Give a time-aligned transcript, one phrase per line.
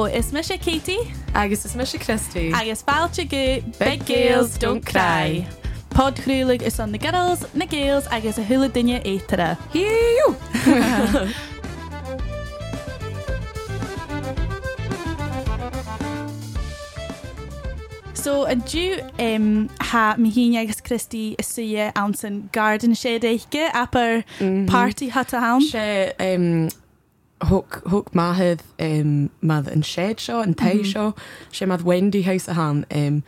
[0.00, 2.50] Hello, is me sé Katie agus is me se Christy.
[2.54, 5.46] agus fáilte go Big Gaels don't cry.
[5.90, 9.58] Podcrúlaigh is an na girls, na Gales agus a thula duine étere.
[9.74, 10.36] Hiú!
[18.14, 23.18] So an dú um, ha mi híine agus Christí is suie an san garden sé
[23.18, 24.24] éige apar
[24.66, 25.60] party hat a ham.
[25.60, 26.14] sé
[27.40, 28.60] thug maithid
[29.40, 31.16] mad an séad seo an ta seo
[31.52, 33.22] sé mad Wendy House a han um,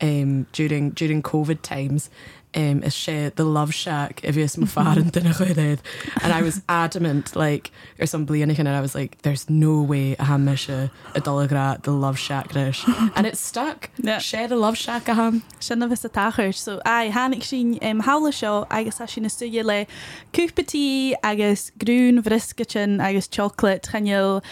[0.00, 2.10] um, during, during COVID times.
[2.58, 5.78] Um, is sé the love shack if my faran duna chuid
[6.22, 10.16] and I was adamant like or some blianach and I was like there's no way
[10.18, 12.84] a ham se a dolagra the love shack rish
[13.14, 13.90] and it stuck.
[13.98, 14.18] Yeah.
[14.18, 15.44] sé the love shack a ham.
[15.60, 19.28] Sinna vis a tachir, so a hánig sin um, hála seo agus a sin na
[19.28, 19.86] suúile le
[20.32, 24.42] cúpatí agus grún bhriscatin agus chocolate channeil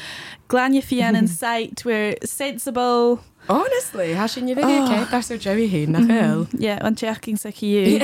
[0.48, 1.84] glanne fian sight.
[1.84, 6.94] We're sensible honestly ha sin you okay that's so Joey hé nach hell yeah, an
[6.94, 8.00] teachking sa chiú.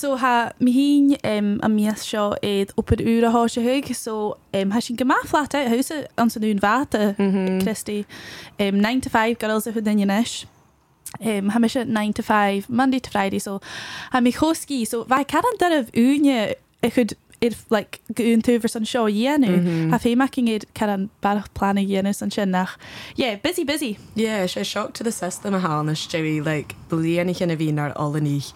[0.00, 3.94] so ha mi hín um, a mías seo éiad op het ure há se hug,
[3.94, 7.14] so um, ha sin gemaaflaat uit huise an sanún vate
[7.62, 8.06] Christy?
[8.58, 10.46] Um, 9 to 5 girls a dunneis.
[11.20, 13.38] Um, ha me se 9 to 5 Monday to Friday.
[13.38, 13.60] So
[14.12, 18.58] ha mi choski so vai kar an dar of úne chud ir like goún tú
[18.58, 18.68] mhm.
[18.68, 22.76] san seo dhéanú ha fé making iad kar an barach planna dhéanú san sin nach
[23.16, 23.98] yeah busy busy.
[24.14, 27.94] Yeah, sé shock to the system a hánas Joey like blianana chin a bhí ar
[27.94, 28.52] olaní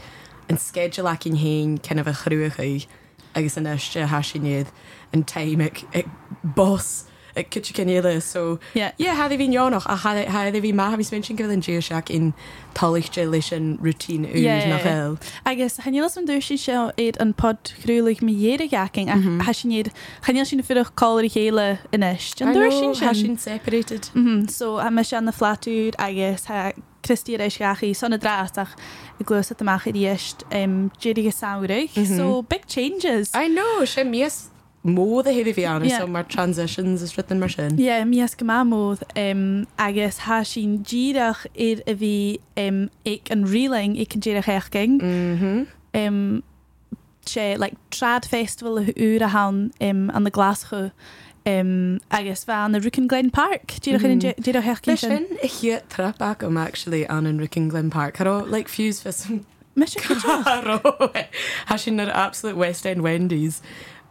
[0.49, 2.87] an schedule ac in héin cin a bh chruúcha
[3.35, 4.67] agus an iste hasisinéad
[5.13, 6.09] an taimic ag
[6.43, 7.05] boss
[7.37, 11.61] ag kit cinile so hef hín jónach a hef hí má hafís min go an
[11.61, 12.33] dé seach in
[12.75, 15.19] taliste leis an rutín ú nachil.
[15.45, 19.53] Agus chaile an dúir si seo iad an pod chrúlaigh mé héad gaking a he
[19.53, 19.93] sin iad
[20.25, 22.35] chail sin fuch choir chéile inis.
[22.41, 24.11] Anúir sin se sin separated.
[24.51, 26.47] So a me se an na flatúd agus
[27.05, 28.69] Christí éis gachaí sanna dráach
[29.21, 33.31] i glosa amach dhéist déige saoúraigh, so big changes.
[33.35, 34.49] I know sé mies
[34.85, 35.99] mód a hefh bhí an Yeah.
[35.99, 37.79] so mar transitions is rit mar sin.
[37.79, 43.99] Ja mías go mámód um, agus há sin díireach iad a bhí ag an riling
[43.99, 44.15] ag
[44.77, 44.99] an.
[45.01, 45.67] Mhm.
[45.95, 46.43] um,
[47.25, 50.91] sé like, trad festival a ú a han um, an na Glasgow
[51.47, 53.97] um, agus bheit na Rouken Glen Park Dí.
[53.97, 58.19] Dí Lei hecht sin i chi trap back am actually an an Rouken Glen Park
[58.19, 63.63] Har like fuse for some me se Ha sin ar absolute West End Wendy's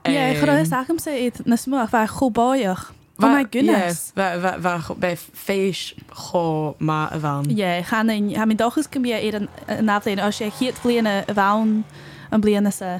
[0.05, 2.91] chu Um, sagm sé iad na smú bheit chobáoch
[3.21, 4.11] Oh my goodness.
[4.15, 7.45] bei féis cho má a bhan.
[7.55, 9.47] Ja chaan ha min dochas go bí ar an
[9.85, 11.83] náléin á sé chiad bliana a bhain
[12.31, 12.99] an bliana sa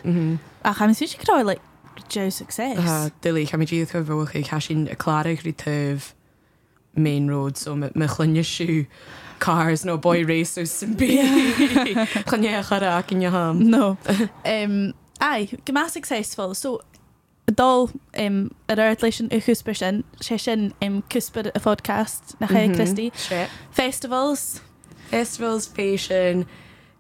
[0.64, 1.56] a cha min si crá le
[2.10, 3.12] Jo success.
[3.22, 6.14] Dilí cha díad chu bhcha cha sin a chláireh rí tuh
[6.96, 8.86] Main Road so me chlunne siú
[9.40, 11.18] cars nó boy race san bí
[12.30, 13.60] chunne chara cin ham.
[13.60, 13.98] No.
[14.46, 16.54] um, ai, gymá successful.
[16.54, 16.82] So,
[17.52, 22.48] dal um, ar air leis an uchusper sin, sé sin um, cusper a podcast na
[22.48, 23.12] cha Christy.
[23.12, 23.48] sé.
[23.72, 24.62] Festivals.
[25.10, 26.46] Festivals, fashion,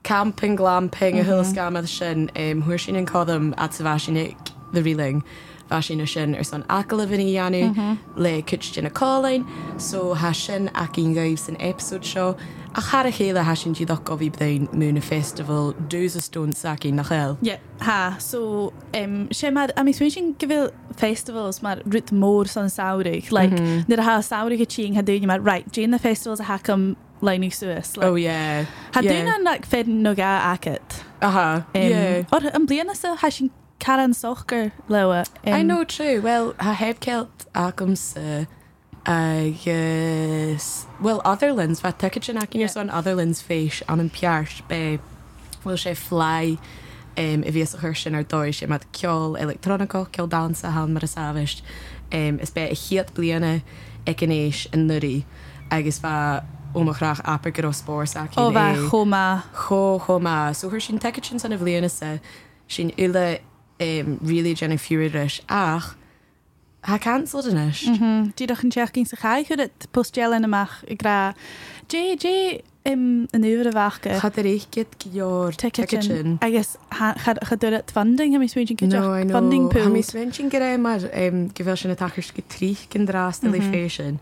[0.03, 4.35] camping, glamping, a thulas gamad sin um, thuair sin an codm at sa bhaisinig
[4.73, 5.23] the reeling.
[5.71, 9.47] Bhaisina sin ar san acal vinní dheanú le cut sin na cálain,
[9.79, 12.37] so ha sin a cin gaibh san episode seo
[12.75, 14.29] a char a chéile ha sin tíad go bhí
[14.73, 17.37] múna festival dús a stone sací nach cheil.
[17.41, 18.15] Yeah, ha.
[18.19, 23.31] So, um, sé mar, a mi switching gyfil festivals mar rwt mór son saurig.
[23.31, 23.87] Like, mm -hmm.
[23.87, 27.51] nid a ha saurig a ha dyn mar, right, Jane the festivals a hacam leinu
[27.51, 27.95] suas.
[27.97, 28.65] Like, Oh yeah.
[28.93, 31.03] Dyn an, like, fed no ga acet.
[31.21, 31.65] Aha.
[31.75, 32.23] Um, yeah.
[32.31, 35.25] Or, an bliana sa ha sin caran sochgar lewa.
[35.45, 36.21] Um, I know true.
[36.21, 38.45] Well, ha heb celt agam sa
[39.05, 42.65] agus well Otherlands fa te sin acin Yeah.
[42.65, 44.99] ar son Otherlands féis an an peart be
[45.63, 46.57] bhfuil sé fly
[47.17, 50.93] um, i bhíos a chuir sin ar dóir sé mat ceol electronico ceol dansa han
[50.93, 51.61] mar a sáist
[52.11, 53.61] um, is be i chiad bliana
[54.05, 55.23] ecanéis an nuí
[55.71, 58.07] agus bá óachreach appa go spór
[58.37, 59.43] O fa choma.
[59.53, 62.17] cho chomá so chuir sin te sin san a bbliana sa
[62.67, 63.39] sin ile
[63.79, 65.95] um, ri gena fiúris ach
[66.83, 67.87] Ha cancel den is.
[67.87, 68.33] Mhm.
[68.35, 71.33] Díach an teach cinn sa chaid chu it postelen amach i gra.
[71.87, 75.69] JJ im an nuwer aachcha Cha er réichget jóor te
[76.41, 82.31] agus chadur het funding mis funding pu mis winsin ge mar gefil sin a takeir
[82.35, 84.19] go trí gin dras na lei fésin.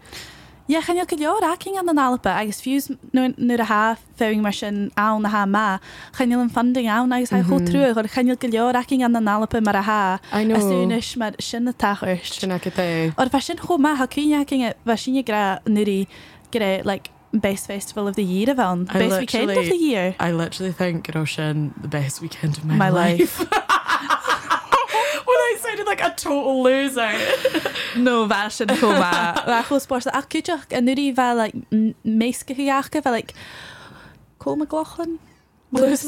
[0.72, 4.54] Ja chan go leor aking an an alpa agus fiús nu a ha féing mar
[4.54, 5.80] sin an na ha má
[6.18, 9.26] chanil an funding an agus ha cho trú chu chanil go leor aking an an
[9.26, 10.56] alpa mar a ha I know.
[10.56, 12.40] asúnis mar sinna tairst.
[12.40, 13.10] Sinna go eh.
[13.10, 13.14] é.
[13.18, 16.08] Or fe sin cho má ha cúneaking bheit sinne gra nuí
[16.54, 20.16] gre like best festival of the year a bhean I best weekend of the year.
[20.20, 23.38] I literally think Roshan the best weekend of my, My life.
[23.38, 23.62] sounded
[25.92, 27.12] like a total loser.
[27.96, 29.12] No bhe sin chomá
[29.68, 31.48] chu sport ach cúteach a nuí bheit le
[32.06, 33.24] méca gaachcha bheit le
[34.40, 35.20] com glochan
[35.72, 36.06] Lewis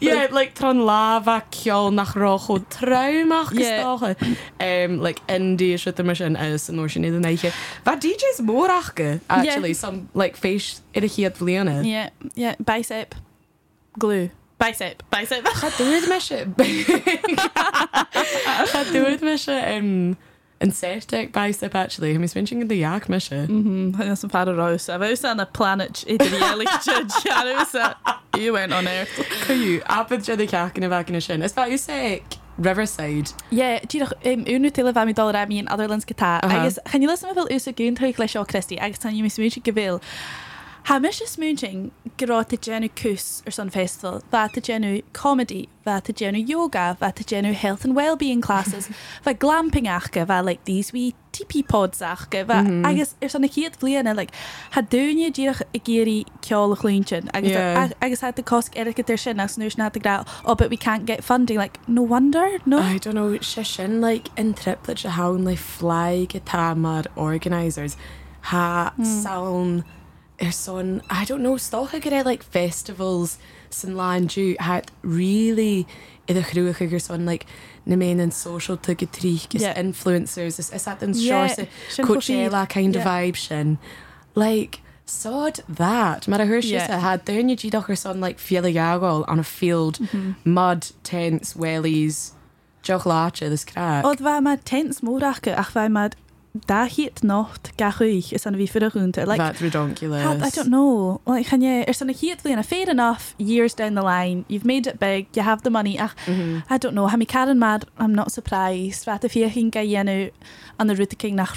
[0.00, 4.14] yeah, like tron lava ceol nach roch ó traumach Yeah.
[4.60, 7.52] Um, like indie is mar sin is an sin iad neiche.
[7.84, 11.84] Ba DJs mórachge actually some like féis i a chiad bliana.
[11.84, 13.14] Yeah, yeah, bicep
[13.98, 14.30] glue
[14.60, 16.44] bicep bicep Cha dúid me se
[18.72, 20.16] Cha dúid me se um,
[20.60, 23.46] an séteag bicep actually, mis vinching de jaach me se.
[23.46, 26.30] Mhm, san fad arás a bheits an a planet idir
[28.38, 29.06] you went on air.
[29.46, 31.42] Cuú apad se ceachcin a bhecin sin.
[31.42, 32.22] Is bá sé
[32.58, 33.32] Riverside.
[33.50, 36.40] Yeah, tíach únú til bheit mi dal ra mín Otherlands gotá.
[36.42, 36.60] Aha.
[36.60, 39.64] agus chan le bhfuil ús a gún thuigh lei seo Christí, agus tan mis múte
[39.64, 40.00] go bhil.
[40.84, 45.68] Ha mis is smooching gorá a genu cús ar san festival, bheit a genu comedy,
[45.86, 48.88] bheit a genu yoga, bheit a genu health and well-being classes,
[49.24, 53.78] bheit glamping achcha bheit like these wee tipi pods achcha, bheit agus ar san chiad
[53.78, 54.32] bliana like
[54.72, 57.84] ha dúine ddíach i géirí ceála chlúintin agus Yeah.
[57.84, 60.76] ag- agus had the cost eric their sin as nuús na gra oh but we
[60.76, 62.78] can't get funding like no wonder no?
[62.78, 67.96] I don't know sin like in triplet hawn like fly guitar mar organisers
[68.52, 69.84] ha sound er
[70.50, 73.38] son I don't know stocha go like festivals
[73.70, 75.86] san láú het really
[76.28, 77.44] i a chhrúach gur son like
[77.86, 79.34] na mé an social tu go trí
[79.76, 80.58] influencers.
[80.58, 83.78] Is is that an Yeah, short sin Coachella fucking- kind of vibe sin
[84.34, 86.28] like sod that.
[86.28, 86.96] Mar a thuir si Yeah.
[86.96, 90.32] a had daine ddíach ar son like fiala gaáil on a field Mm-hmm.
[90.44, 92.32] mud tents wellies
[92.82, 96.10] Joch láte is cra Od bheit mar tents mórachcha ach bheit mar
[96.66, 100.68] da hiet nocht gachuich is an bhí fi aúnta like that ridiculous Had, I don't
[100.68, 101.20] know.
[101.24, 104.44] Like, can you, er son a heat and fair enough years down the line.
[104.48, 105.28] You've made it big.
[105.36, 105.96] You have the money.
[105.98, 106.64] Ach, Mhm.
[106.68, 107.06] I don't know.
[107.06, 107.84] Ha mi Karen mad.
[107.98, 109.04] I'm not surprised.
[109.04, 110.30] Vat if can get you an
[110.88, 111.56] the route king nach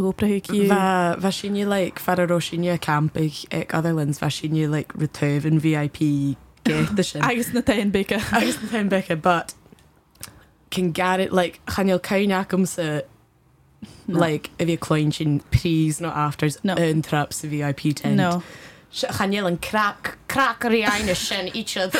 [0.00, 0.68] hopra hu you.
[0.68, 5.58] Va va sinne like far a rosinne campig ag otherlands va sinne like return in
[5.58, 8.20] VIP get Agus na tain beka.
[8.32, 9.54] agus na pen becha but
[10.70, 13.00] can gar it like chanil cainachum sa
[14.06, 14.18] No.
[14.18, 16.74] like if you clean sin prís no afters No.
[16.74, 18.42] an trap sa VIP tent No.
[18.92, 21.94] chanil and crack crackerí aine sin each of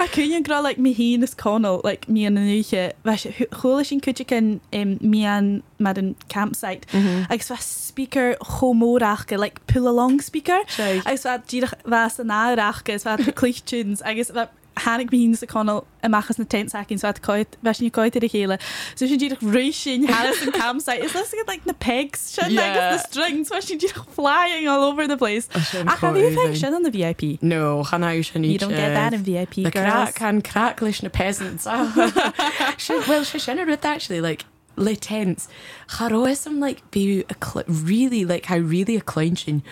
[0.00, 2.92] A cyn gra like mi hin is conol like mi an nuche.
[3.04, 6.86] Chole sin kutje um, mi an mad an campsite.
[7.28, 10.58] Agus va speaker chomórachke like pull along speaker.
[10.68, 11.02] Sure.
[11.04, 14.30] Agus wat díach was an áachgus wat clichtunes agus
[14.78, 18.58] hánig hín sa conal amachchas na tentsacinn wat coit we coit a chéle.
[18.94, 21.00] So sin díach réisisin Harris an campsite.
[21.04, 22.96] Is let's get like na pegs sin Yeah.
[22.96, 25.48] the strings we sin díach flying all over the place.
[25.70, 26.60] sin A cha bhí fe crazy.
[26.60, 27.42] sin an the VIP.
[27.42, 31.02] No, channa sin You don't get eh, that in VIP, The crack can crack leis
[31.02, 31.64] na peasants.
[32.78, 34.44] Sin- well, she sinna rit actually like
[34.76, 35.48] le tents.
[35.88, 39.62] Charoism like be a really like how really a clown sin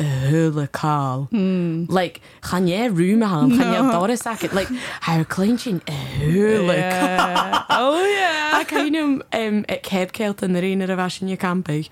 [0.00, 1.24] hula call.
[1.30, 1.84] Hmm.
[1.88, 4.68] Like chan ye room ham chan ye dora sacket like
[5.00, 5.22] how
[5.58, 7.64] sin hula Yeah.
[7.70, 8.60] Oh yeah.
[8.60, 11.86] A cainum um, at Kebkelt in the rain of Ashinya camping,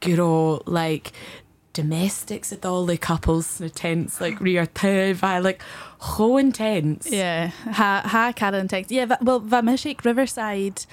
[0.00, 1.12] guro like
[1.72, 4.66] domestics at all the couples the tents, like rear
[5.20, 5.60] by like
[5.98, 7.10] ho intense.
[7.10, 8.90] Yeah, ha ha Karen text.
[8.90, 10.86] Yeah, va- well va me sé Riverside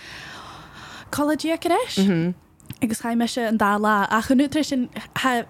[1.12, 1.98] College Caris.
[1.98, 2.34] Mhm.
[2.82, 5.44] Agus cha me se an dá lá a chu nutrition sin ha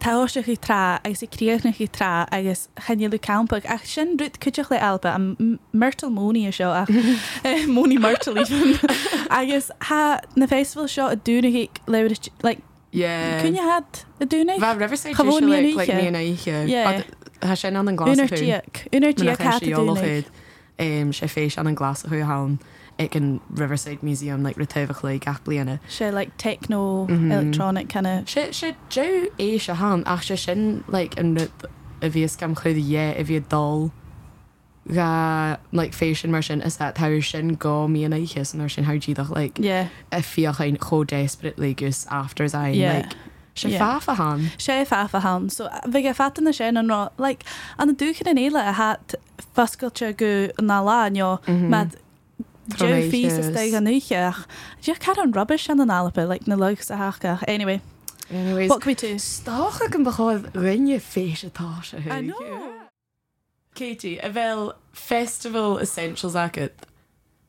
[0.00, 4.70] táiste chu tra agus sé críochna chu tra agus chaneú campach ach sin ruút cuiteach
[4.70, 6.90] le alba an myrtal móí seo ach
[7.44, 8.44] eh, móí myrtalí
[9.30, 12.08] agus ha na seo a dúna le
[12.42, 12.60] like
[12.94, 13.40] Yeah.
[13.42, 13.84] cunne had
[14.20, 15.96] a dúna Va Riverside Cha bhfuil usually like oíche.
[15.96, 16.36] me and I
[16.68, 17.02] Yeah.
[17.42, 20.24] Ha sin an an glas Unartíach Unartíach hat a dúna
[21.10, 22.58] sé fééis an an glas a chu hán
[23.04, 25.78] ag an Riverside Museum like retefach le gach bliana.
[25.88, 27.32] sé like techno Mhm.
[27.32, 29.06] electronic kinda Se sé jo
[29.38, 31.46] é se há ach se sin like an ru
[32.02, 33.90] a bhí gam chuid é a bhí dul
[34.88, 38.84] ga like fésin mar sin is that how sin go mí an éiches an sin
[38.84, 42.94] hádíach like yeah a fiochain cho desperately gus after ein Yeah.
[42.96, 43.12] like
[43.54, 44.00] se Yeah.
[44.00, 44.30] fá a há.
[44.58, 47.44] sé fafa han so vi ge fatan na sé an rá like
[47.78, 49.14] an na dúchan in éile a hat
[49.56, 50.32] fascailte go
[50.70, 51.68] ná lá jo Mhm.
[51.68, 52.01] mad Tro
[52.68, 54.46] Joe is ag an nuicheach.
[54.82, 57.40] Dí cad an rubbish an an alpa, like na lugs a hacha.
[57.48, 57.80] Anyway,
[58.30, 59.14] Anyways, what can we do?
[59.16, 62.72] Stácha an báid rinne fééis atá se I know.
[63.74, 66.70] Katie, a bhfuil Festival Essentials agat.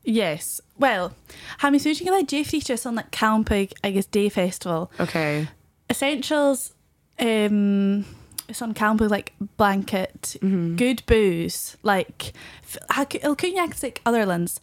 [0.02, 0.60] Yes.
[0.78, 1.14] Well,
[1.58, 4.90] how ha mi switching like Jeffrey on like camping, I guess day festival.
[4.98, 5.46] Ok.
[5.88, 6.72] Essentials
[7.18, 8.04] um
[8.48, 10.76] it's on camping like blanket, Mhm.
[10.76, 12.32] good booze, like
[13.22, 14.60] il cúneach like other lands.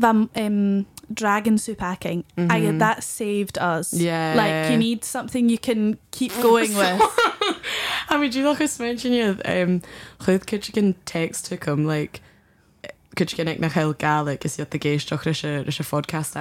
[0.00, 2.24] Vam um dragon soup hacking.
[2.36, 2.78] I Mhm.
[2.80, 3.92] that saved us.
[3.92, 4.34] Yeah.
[4.36, 7.00] Like you need something you can keep going with.
[8.08, 9.38] I mean, do you like us mention you?
[9.44, 9.82] Um,
[10.46, 12.20] could you can text to come like
[13.16, 16.36] could you get nach hel gaelic is yet the géisteach is a is a podcast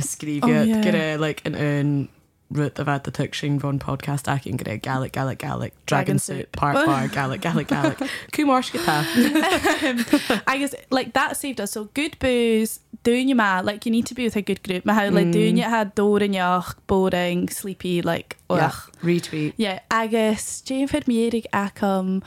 [0.00, 0.80] skrif Oh, yeah.
[0.82, 2.08] get like an un
[2.50, 6.52] root of the tuction von podcast akin get gaelic gaelic gaelic dragon Dragon soup.
[6.52, 7.98] part bar gaelic gaelic gaelic
[8.32, 10.04] kumar um,
[10.46, 11.72] I guess like that saved us.
[11.72, 14.84] So good booze, doing your ma, like you need to be with a good group.
[14.84, 15.32] Ma how like Mm.
[15.32, 18.70] doing it had dorinach, boring, sleepy, like yeah
[19.02, 22.22] retweet Yeah, I guess, Jane fed mi érig acum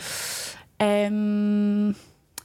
[0.79, 1.95] um,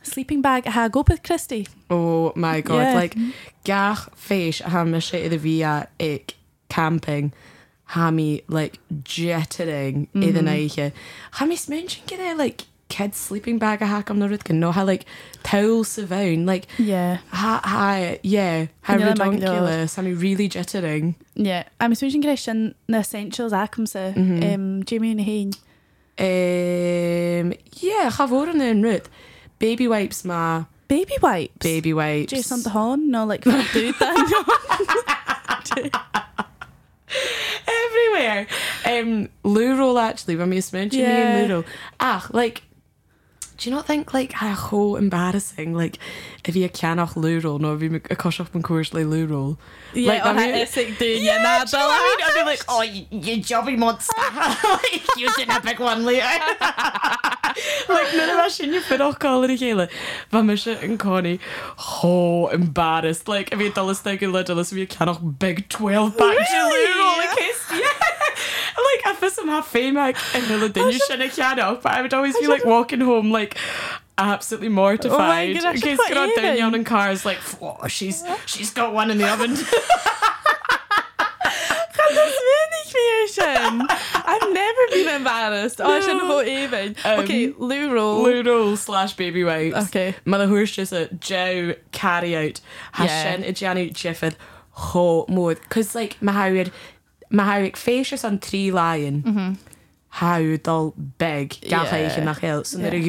[0.02, 1.66] sleeping bag ha with Christy.
[1.90, 2.94] oh my god Yeah.
[2.94, 3.16] like
[3.64, 5.56] gach féis a ha me sé idir bhí
[6.00, 6.34] ag
[6.68, 7.32] camping
[7.94, 8.26] ha mi
[8.58, 8.78] like
[9.14, 10.22] jettering mm.
[10.28, 10.92] idir naige
[11.38, 14.70] ha mi mention get é like kids sleeping bag a ha am na rud no
[14.78, 15.04] ha like
[15.48, 17.18] towel sa bhain like Yeah.
[17.40, 17.84] ha ha
[18.22, 21.62] yeah ha ridiculous mi really jettering Yeah.
[21.80, 24.42] I'm switching Christian na essentials acum sa Mhm.
[24.54, 25.52] um, Jamie na hain.
[26.28, 27.52] um
[27.86, 29.08] yeah ha fór an in rud
[29.58, 30.42] baby wipes ma
[30.92, 31.62] Baby wipes.
[31.64, 33.44] baby wipes Just on the horn, no like
[33.74, 34.16] dude that.
[37.66, 38.46] everywhere.
[38.84, 41.36] Um, loo roll actually when we mentioned me Yeah.
[41.36, 41.64] and loo roll.
[42.00, 42.62] Ah, like,
[43.62, 45.96] do you not think like how embarrassing like
[46.44, 49.56] if you cannach lúró nó bhí a cosach an cuairslé lúró
[49.94, 50.66] daí like I'm here,
[51.22, 54.12] yeah, naturally, I'd be like, oh you jobby monster.
[55.16, 56.12] You an epic one le
[57.94, 59.88] like nu a sin fiáil i chéile
[60.32, 61.38] Ba me se an conní
[61.76, 63.28] hó embarrassed.
[63.28, 67.78] Like if you a bhí dolas le dolas you cannot big 12 back lúró cé
[67.78, 68.01] yeah
[68.84, 71.92] like I first in my fame like in the London should have had up, but
[71.92, 73.56] I would always I be like walking home like
[74.18, 75.50] absolutely mortified.
[75.50, 79.28] Oh my God, Gates down yelling cars like oh, she's she's got one in the
[79.28, 79.56] oven.
[84.24, 85.80] I've never been embarrassed.
[85.80, 85.94] Oh, no.
[85.94, 86.96] I shouldn't vote even.
[87.04, 88.22] Um, okay, Lou Roll.
[88.22, 89.88] Lou Roll slash Baby Wipes.
[89.88, 90.14] Okay.
[90.24, 92.60] Mother Horse just a Joe carry out.
[92.94, 93.50] Hashin yeah.
[93.50, 94.36] Janu Jiffith.
[94.70, 95.60] Ho mode.
[95.60, 96.72] Because, like, my hawyd
[97.32, 99.56] mae haig faisius an trí láin mm -hmm.
[100.20, 102.18] hádal beg gahéich yeah.
[102.18, 102.92] and hel san yeah.
[102.92, 103.02] er a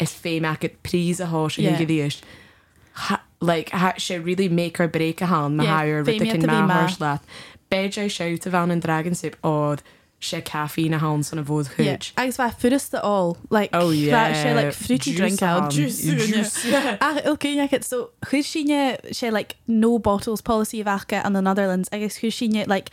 [0.00, 1.78] is fé me it prís a há yeah.
[1.78, 2.22] gedíist.
[3.40, 5.56] Like ha sé really make or break a hand.
[5.56, 7.20] me hair vi má le.
[7.70, 9.80] Beidir seout a bhan dragon sip ád.
[9.80, 9.95] Oh,
[10.26, 12.10] sé caí na hán sanna bhd chuid.
[12.16, 13.36] Agus bheit furasta á
[14.42, 16.44] sé le frutí drink ilcéine
[17.00, 17.20] ah,
[17.82, 21.88] so chuir sinne sé le no bottles policy bhacha an the Netherlands?
[21.92, 22.90] Agus chuir sinne like,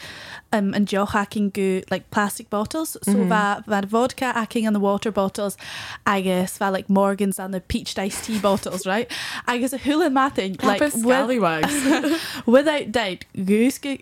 [0.52, 2.98] um, an deochhacking go like plastic bottles?
[3.02, 3.64] So mm -hmm.
[3.68, 5.58] bheit vodka hacking an the water bottles
[6.06, 9.12] agus bheit like Morgans an the peach iced tea bottles right?
[9.48, 10.82] Agus a thulan matin like,
[12.46, 13.98] without doubt goúsce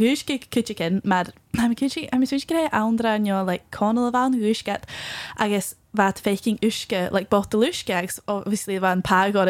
[0.00, 1.26] Húsge kuiken mar
[2.24, 4.84] switch gré andra an like conal van húsket
[5.36, 9.46] agus wat faking uske like bottle uskes obviously van pag or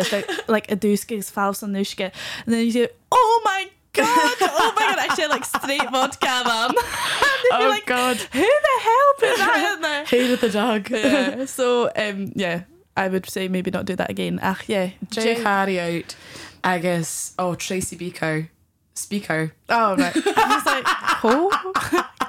[0.49, 2.01] like, a dúskes fals an uske
[2.47, 6.75] and then you say oh my god oh my god actually like straight vodka van
[7.53, 8.17] oh like, god.
[8.17, 10.91] who the hell put that in there Hated the dog.
[10.91, 12.63] yeah so um yeah
[12.97, 16.17] I would say maybe not do that again ach yeah Jay Harry out.
[16.63, 18.51] Agus oh Tracy Beaker.
[19.01, 19.53] Speaker.
[19.69, 20.85] oh right I was like
[21.21, 21.51] co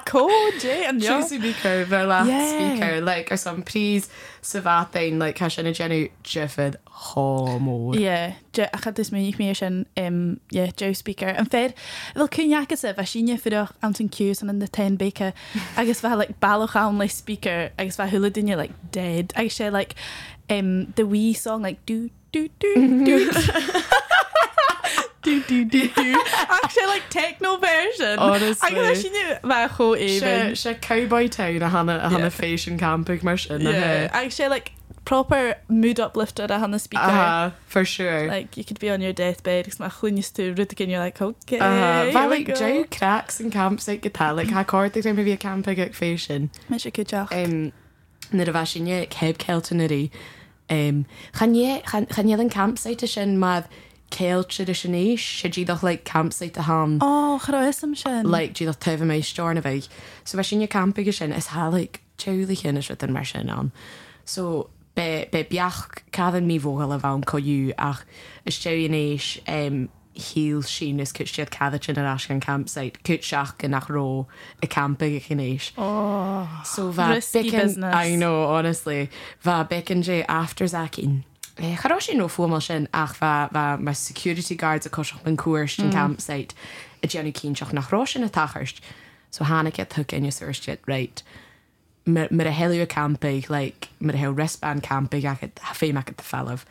[0.06, 1.08] co Jay and yeah.
[1.18, 2.48] Tracy Beaker ver last Yeah.
[2.76, 4.08] speaker like or some please
[4.42, 7.92] savatain like ha sin a genu jiffid homo.
[7.94, 11.26] Yeah, Je- a chad is mé mé sin um, yeah, Joe Speaker.
[11.26, 11.74] And An fér
[12.16, 15.32] bhil cúneachchas a bheit sinne fuach an an cús an in na ten bécha
[15.76, 19.32] agus bheit like, Baloch bailach an lei speaker agus bheit thula duine like, dead.
[19.36, 19.94] Agus sé like,
[20.50, 23.30] um, the wee song like, do do do do
[25.22, 26.22] do do do do.
[26.62, 28.18] Actually, like techno version.
[28.18, 28.68] Honestly.
[28.68, 33.36] Ag lei sinne bheit cho éhan sé cowboy town a hanna a fashion campig mar
[33.48, 34.72] Yeah, actually, like
[35.04, 36.50] proper mood uplifted.
[36.50, 37.02] I had the speaker.
[37.02, 38.28] Uh-huh, for sure.
[38.28, 41.20] Like you could be on your deathbed cos mae used to ryd again you're like
[41.20, 41.58] okay.
[41.58, 42.12] Uh-huh.
[42.12, 45.78] Fel like Joe cracks yn campsite guitar, like ha cordig rhaid mi fi a campig
[45.78, 46.50] ag fashion.
[46.68, 47.28] Mae good job.
[47.32, 47.72] Um,
[48.32, 50.02] Nyr a fasin ie heb celtyn yr i.
[50.70, 51.04] Um,
[51.36, 53.68] chan ie, chan ie yn campsite sin madd
[54.12, 56.98] céil traditionéis sé ddíach le campsite a han.
[57.00, 58.28] Ó chroisam sin.
[58.28, 59.88] le ddíach teh mééis stearna bheith.
[60.24, 61.88] So bheit sin campige sin is hála
[62.18, 63.72] teúla chinne si an mar sin an.
[64.24, 68.04] So be, be beach cadan mí bhil a bhain coú ach
[68.44, 73.22] is teéis um, híl sin is cut siad cad sin ar as an campsite, cut
[73.22, 74.26] seach gan nach ró
[74.62, 75.72] a campa a chinéis.
[75.78, 77.94] Oh, So business.
[77.94, 79.10] I know honestly
[79.42, 81.22] bha becin sé afterzakín.
[81.22, 85.78] Chará Eh, sin nó fómal sin ach bheit me security guards a cosach an cuairt
[85.78, 85.92] an mm.
[85.92, 86.54] campsite
[87.02, 88.80] a déanú cínseach nachrá sin a tacharst,
[89.30, 91.22] so hána get thu in suirsteid right.
[92.06, 95.36] mar a heú campig like, mar a he respan campig a
[95.74, 96.64] fé me a fellh.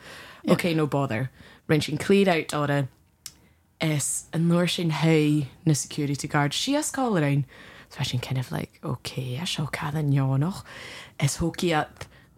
[0.48, 1.30] Ok, no bother.
[1.68, 2.88] Rin sin clead out áda
[3.80, 7.44] is an nuair sin he na security guard si a sáin.
[7.88, 10.64] So sin kind of like, okay, a seo cad an neánach
[11.20, 11.88] is hókiad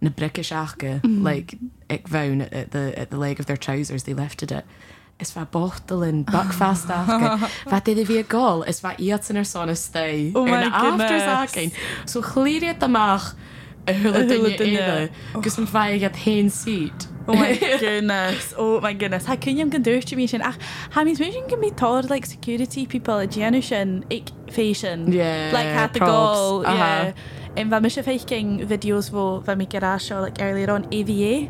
[0.05, 1.23] na brice seachcha mm.
[1.25, 1.57] like
[1.91, 4.65] ag bhain at the, at the leg of their trousers they lifted it.
[5.21, 7.49] Is bheit bochtalin buckfast afcha.
[7.71, 11.71] Bheit iad bhí gáil is bheit iad san ar sonna stay Oh my afterzacin.
[12.05, 13.35] So chlíad amach
[13.87, 15.09] a thula thula duine duine.
[15.35, 17.07] éile gus an bhaid a hen seat.
[17.29, 18.55] Oh my goodness.
[18.59, 19.25] Oh my goodness.
[19.27, 20.43] Ha cynniam gan dúirte mí sin.
[20.43, 20.59] Ach,
[20.91, 25.13] ha mis mé sin gan bí táir like security people a déanú sin ag fashion.
[25.13, 26.67] Yeah, Like hat the props.
[27.57, 31.49] Um, bheit mis sé féicing videos bheit mi gará seo like earlier on AVA.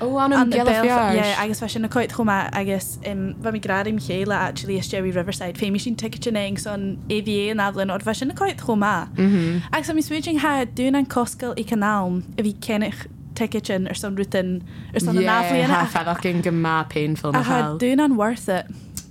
[0.00, 1.14] ó an An an the geal Belf- fiar.
[1.14, 5.10] yeah, agus sin na coit chuma agus um, bheit mi gradim chéile actually is Jerry
[5.10, 9.08] Riverside féimi sin ticketing son AVA an aflin or fe sin na coit chuma.
[9.16, 9.62] Mhm.
[9.72, 14.16] Agus am switching ha dún an coscail i canál a bhí cennych ticketin ar son
[14.16, 14.62] ruútin
[14.94, 17.78] ar son Yeah, náflíana ha fedach cin go má painful na hell.
[17.78, 18.66] dún an worth it.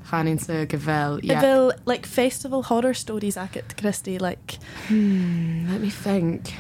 [0.10, 1.20] Sa go bhil.
[1.24, 1.72] Yeah.
[1.86, 6.54] Like festival horror stories agat Christy like hmm, Let me think.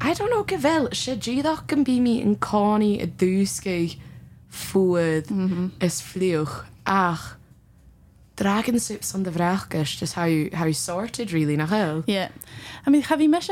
[0.00, 3.96] I don't know go bhil sé ddíach gan bí mi an cáí a dúsca
[4.48, 6.06] fuad is mhm.
[6.12, 7.36] fliúch ach.
[8.36, 12.04] Dragon soup on the bhreachgus just how you how you sorted really nach hell.
[12.06, 12.28] yeah.
[12.86, 13.50] I mean have you mis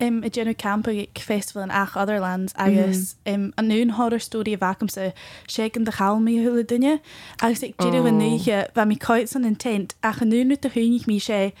[0.00, 4.18] um, a genu camp ag festival in ach other lands agus um, an nún horror
[4.18, 5.10] story a vacum sa
[5.48, 7.00] sé an de chalmí hula dunne
[7.40, 8.06] agus ag Oh.
[8.06, 11.52] an nuige bheit mi coit san intent ach an nún a hunnig mí sé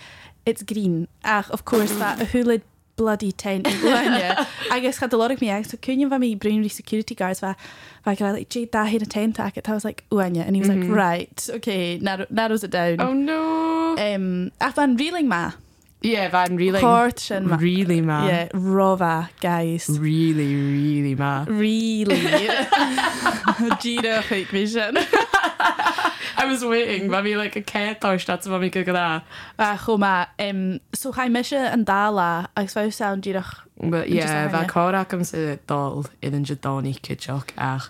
[0.46, 2.58] it's green ach of course that a hula
[2.96, 7.14] bloody tent glanne agus had a lot of me so cunne bheit mi brunry security
[7.14, 7.56] guards va
[8.04, 10.88] va like Jade da hid a tent I was like uanya and he was like
[10.88, 13.96] right okay narrow, narrows it down Oh no.
[13.98, 15.52] um ach van reeling ma
[16.04, 18.26] Yeah, bhain really Cort sin ma really ma.
[18.28, 19.88] yeah rova guys.
[19.88, 21.46] Really, really ma.
[21.48, 22.20] really.
[23.80, 24.98] Gina fake vision
[26.36, 29.22] I was waiting, ma mi like a cetáist dat ma mi go go a
[29.78, 34.68] choma um so cha mis an dala agus fá sound dírach But yeah, like, bheit
[34.68, 37.88] cóachcham sa dal in an jedáí kitteach ach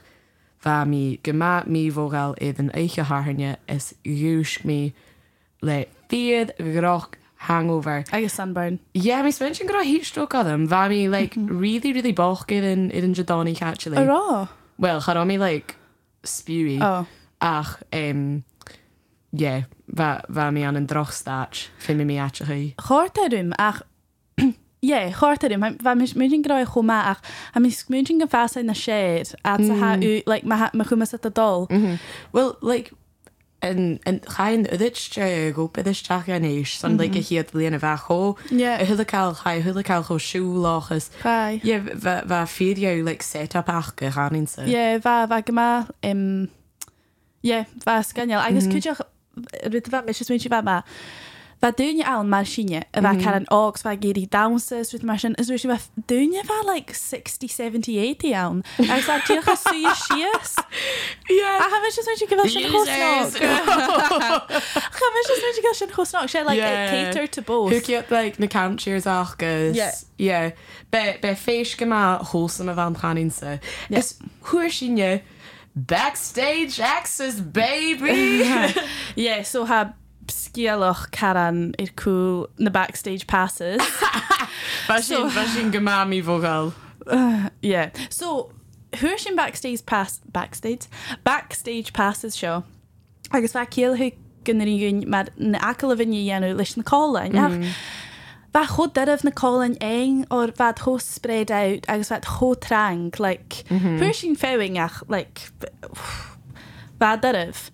[0.65, 4.93] bheit mí go má mí bhógáil iad an éige háne is dúis mí
[5.63, 8.05] le fiad groch hangover.
[8.13, 12.47] agus sunburn Yeah, mi spin sin go hító adam, bheit mí like really really boch
[12.49, 13.99] iad an iad an jedáí actually.
[13.99, 15.77] ará Well, cha mí like
[16.25, 17.07] spewí oh.
[17.41, 18.45] Ach um,
[19.33, 22.75] yeah, bheit mí an an drochstáit fi mi mí atchaí.
[22.77, 23.83] Chirtarúm ach
[24.85, 27.23] Jé, chirtarúm bheit mis muúgin gra chomá ach
[27.55, 31.67] a mis smúgin go fása na séad a ha ú le me chumas a dul.
[31.69, 31.97] Mm-hmm.
[32.33, 32.93] Well, like,
[33.65, 40.19] chain uitte gopa isteach an éis san le chiad líana bheitcho thuáil cha thuáil cho
[40.19, 44.67] siúláchas bheit fiú le set apach go chainsa.
[44.67, 45.87] Jé bheit bheit go má
[47.87, 49.01] bheit scanneal agus chuideach
[49.73, 50.85] ri bheith me mé bheit
[51.61, 51.61] má.
[51.61, 55.19] Ba dúine an mar sinne a bheit ce an águs bheit géirí downsas ru mar
[55.19, 58.65] sin is ru bheith dúine bheit like 60, 70, 80 an.
[58.79, 60.57] Agus a tíocha suí sios.
[61.31, 61.59] Yeah.
[61.61, 63.31] A ha mis mú go bhil sin chosná.
[64.99, 66.93] Cha mis mú go sin chosná sé like Yeah.
[66.93, 67.73] it cater to both.
[67.73, 69.75] Thuciad le na countcheers achgus.
[69.77, 69.93] Yeah.
[70.19, 70.51] Yeah.
[70.91, 73.59] Be be féis go má hósam a bhan chanin sa.
[73.89, 73.99] Yeah.
[73.99, 75.23] Is chuair sinne
[75.77, 78.45] backstage access baby.
[79.17, 79.93] Yeah, so ha
[80.29, 83.81] scialach caran ar cool na backstage passes.
[85.35, 86.73] Ba sin go má mí bhógáil.
[87.63, 87.91] yeah.
[88.11, 88.53] So
[88.93, 90.87] thuair sin backstage pass backstage
[91.25, 92.63] backstage passes seo
[93.33, 94.13] agus bheit céalthe
[94.45, 97.35] gannaíún mar na acal a bhinne dhéanú leis na cálain
[98.55, 103.11] Ba chod darmh na cálain ein ó bheit thó spread out agus bheit thó trang
[103.19, 105.51] like thuair sin féing ach like
[107.01, 107.71] bheit darmh.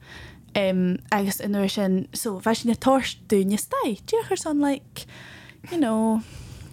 [0.57, 5.07] Um, agus in sin so bheit sin na tost dúne sta Dúchar san like
[5.71, 6.23] you know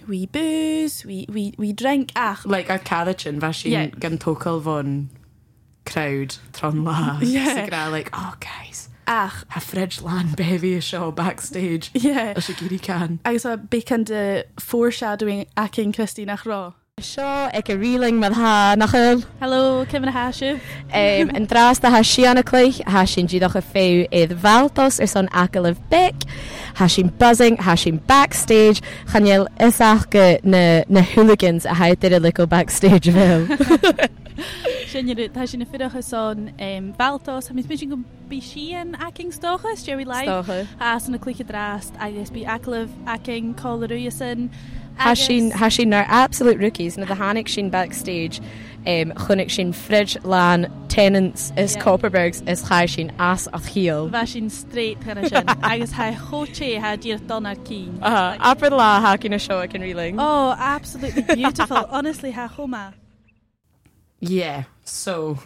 [0.08, 2.46] we booze, we, we, we drink ach.
[2.46, 3.86] like a cadchin bheit sin Yeah.
[4.00, 5.08] gan tócail bhn
[5.86, 7.68] crowd tron lá Yeah.
[7.70, 12.32] gra like oh guys Ach, ha fridge land bevi show backstage yeah.
[12.32, 16.74] a gurí can Agus a becan de foreshadowing acin Christy nach rá.
[17.00, 20.56] Seo ag go riling mar ha nachil Hello, Kevin Hashu.
[20.92, 25.06] um, an dras a ha sianna chluich ha sin ddíach a féú iad bhaltas ar
[25.06, 26.16] san acal of Bic,
[26.80, 28.82] ha sin buzzing, ha sin backstage,
[29.14, 33.46] chanéal isach go na, na hooligans a haidir a le backstage bhil.
[34.88, 35.06] Sin
[35.36, 36.50] tá sin na fiidecha son
[36.98, 40.28] Baltos, ha mis mis go bí sian acing stochas, Jerry Light.
[40.80, 44.50] A san na clicha drast agus bí aclah acing choú san.
[44.98, 48.40] Ha sin ha sin nar absolute rookies na the hannig sin backstage.
[48.86, 51.80] Um, chunig sin fridge lán tenants is Yeah.
[51.80, 51.84] yeah.
[51.84, 54.10] Kopparbergs is cha sin as a chiel.
[54.10, 55.44] bheit sin straight chuna sin.
[55.72, 57.82] agus ha choté ha dír donna cí.
[58.02, 60.16] Uh, Apper lá ha cin a seo ag an riling.
[60.20, 61.86] Oh, absolutely beautiful.
[61.90, 62.94] Honestly, ha choma.
[64.20, 65.38] yeah so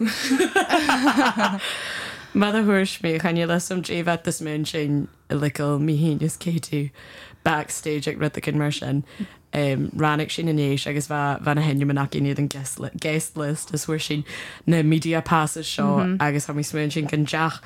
[2.34, 6.90] Mad a thuirs mé chan lei som dréh is mun sin i liil míhíos céú
[7.44, 9.04] backstage ag rud cin mar sin.
[9.54, 13.74] Um, rannig sin inéis agus bheit bhena henne manach iad an guest li- guest list
[13.74, 14.24] is bhuiir sin
[14.66, 16.16] na media passes seo mm -hmm.
[16.26, 17.60] agus ha mí smun sin gan deach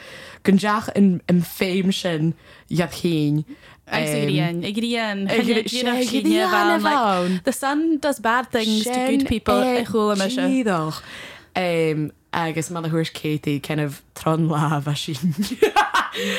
[0.96, 2.34] in, in féim sin
[2.68, 3.44] iad chéin.
[3.86, 5.28] Agrian, Agrian.
[5.30, 7.40] ag- sé- gríon a bhain.
[7.44, 9.54] The sun does bad things to good people.
[9.54, 10.64] I chula me
[11.56, 15.16] Um, agus man a thuirs Katie kind of tron lá a sin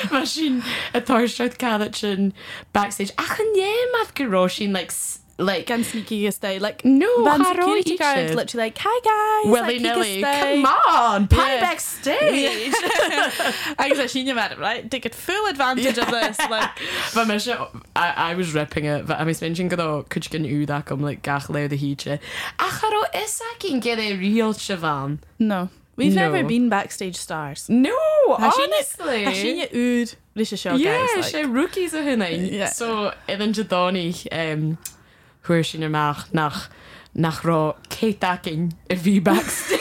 [0.09, 2.33] Má sin atáirseid cad sin
[2.71, 4.91] backstage achan é math gorá sin like
[5.39, 6.41] like Gan sneaky as.
[6.41, 9.51] Like, no van security guards literally like, hi guys.
[9.51, 11.61] Willy like, nilly come on pan Yeah.
[11.61, 12.73] backstage
[13.79, 14.89] Agus a sin met it, right?
[14.89, 16.39] Take it full advantage of this.
[16.39, 16.69] Like,
[17.13, 17.37] Ba me
[17.95, 21.03] I, I was ripping it bheit a mis min sin go chud cin údach gom
[21.03, 22.19] le gach le a híte
[22.59, 24.75] a charó is a cin ge é rial se
[25.39, 25.69] no.
[25.97, 26.21] We've No.
[26.29, 27.67] never been backstage stars.
[27.69, 27.91] No
[28.29, 29.23] honestly.
[29.25, 32.27] Ha sin je úd ris a show Yeah, sé rookies a hunna
[32.73, 34.77] so idan Jodáí um,
[35.43, 36.69] chuir sin amach nach
[37.15, 39.76] nach rá cétacin a bhí backstage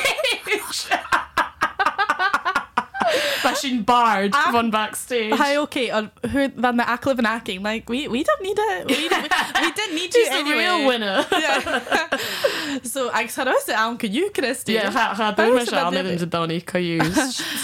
[3.57, 4.63] Ba sin bard Ah.
[4.71, 5.91] backstage Hi, okay.
[5.91, 7.63] On who van the acliv and acting.
[7.63, 8.87] Like, we we don't need it.
[8.87, 10.59] We, we, we didn't need you the anyway.
[10.65, 12.19] real winner Yeah.
[12.83, 14.75] so, ag sa rosa am can you, Christy?
[14.75, 16.27] cha Báir me sa se bad an difri.
[16.27, 17.01] Jodáí chuú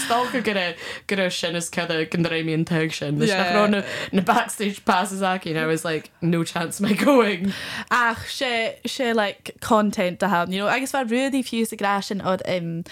[0.03, 3.53] Stalcha go go sin is ce gan réíon teag sin Leis Yeah.
[3.55, 7.53] rá na backstage passes aci and I was like no chance my going
[7.91, 10.67] Ach, sé sé like content to have, you know.
[10.67, 12.83] Agus bheit ruúdi fiús a grasin od um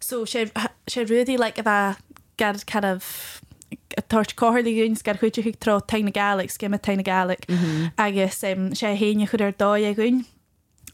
[0.00, 0.50] so sé
[0.88, 1.96] sé ruúdi like a bheit
[2.38, 3.40] gar kind of
[4.08, 7.90] tuairt cóirlaún gar chuúte chu tro teine gaach céime teine gaach mhm.
[7.96, 8.40] agus
[8.80, 10.24] sé héine chud ar dó aún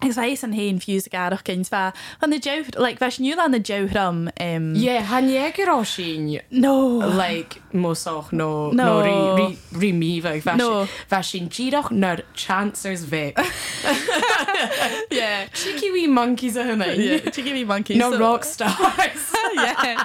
[0.00, 0.10] gún.
[0.10, 2.30] Agus éis an héin fiús a garach cins bheit fan
[2.78, 8.70] like bheits nniu an na joram um, Yeah, hanné gorá sin no like mosach no
[8.72, 9.02] No.
[9.02, 10.20] no ri ri mi
[10.56, 10.86] No.
[11.08, 13.06] fe sin ddíach nar chancers.
[15.54, 20.04] Cheeky wee monkeys a hunna yeah, to give me monkey no so- rock stars yeah.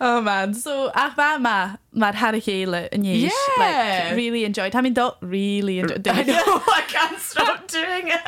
[0.00, 3.30] oh man so ach ba ma mar har chéle in Yeah.
[3.58, 4.74] like, really enjoyed.
[4.74, 8.20] I mean don't really enjoyed I know I can't stop doing it.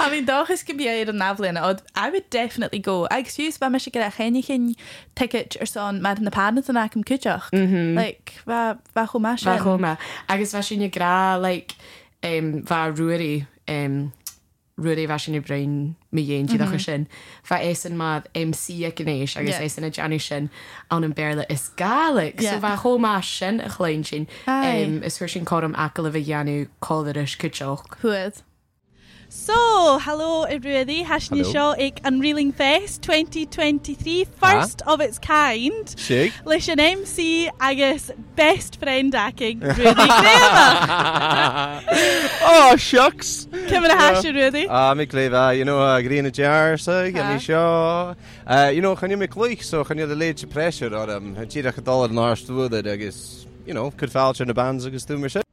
[0.00, 3.06] I mean doch is an naflin od I would definitely go.
[3.10, 4.74] I excuse ba me se get a chenigin
[5.14, 9.58] ticket or son mar na pan an am kuach like va va cho ma Ba
[9.58, 9.98] choma
[10.28, 11.74] agus fe sin gra like
[12.22, 14.12] um, va ruí um,
[14.78, 17.06] ruí bhe sin i brein mé dhéon tíad chu sin
[17.42, 19.62] Fa é san mad MC a gnééis agus Yeah.
[19.66, 20.50] é san na Johnny sin
[20.90, 22.54] an an béle is galig Yeah.
[22.54, 24.84] so bheit chomá sin a chléin sin Aye.
[24.84, 27.84] um, is thuir sin chom a a bheith dheanú choiris cuteoch.
[28.02, 28.42] Huad.
[29.30, 31.42] So, hello everybody, Hello.
[31.42, 35.86] seo ag Unreeling Fest 2023, first of its kind.
[35.98, 36.32] Sig?
[36.46, 39.84] Leis an MC agus best friend acing Rudy
[42.42, 43.46] oh, shucks!
[43.52, 44.66] A hasio Rudy.
[44.66, 47.10] Ah, mi gleva, you know, uh, green a jar, so, Ha.
[47.10, 48.16] get me sure.
[48.46, 51.36] Uh, you know, can you make like, so can you the late pressure or um,
[51.36, 54.54] and she a dollar in our stood I guess, you know, could falch in the
[54.54, 55.44] bands agus do me shit.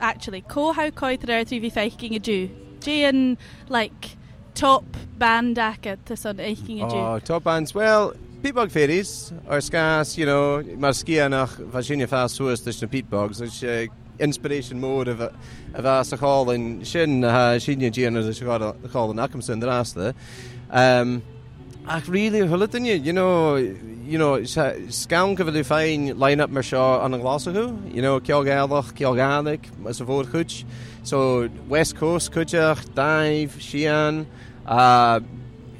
[0.00, 2.50] Actually, co how coit ar trí bhí feiking a dú.
[2.80, 4.16] Dé an, like,
[4.54, 4.84] top
[5.18, 6.96] band aca tá son éiking a dú.
[6.96, 12.36] Oh, top bands, well, Peatbog Faeries, or scarce, you know, mar skia nach Virginia fast
[12.36, 13.86] suas dus na peatbogs, which uh,
[14.18, 15.32] inspiration mode of a
[15.74, 19.66] of us a call in shin uh shin Gian as a call in Ackerson the
[19.66, 20.14] last there.
[20.70, 21.22] Um
[21.84, 26.62] Ach really thulla duine you know you know scan go bhfuil féin line up mar
[26.62, 27.50] seo an an glasú
[27.92, 30.64] you know ceol gaach ceol gaig as a bhór chuid
[31.02, 34.26] so West Coast chuideach daimh sian
[34.64, 35.18] uh,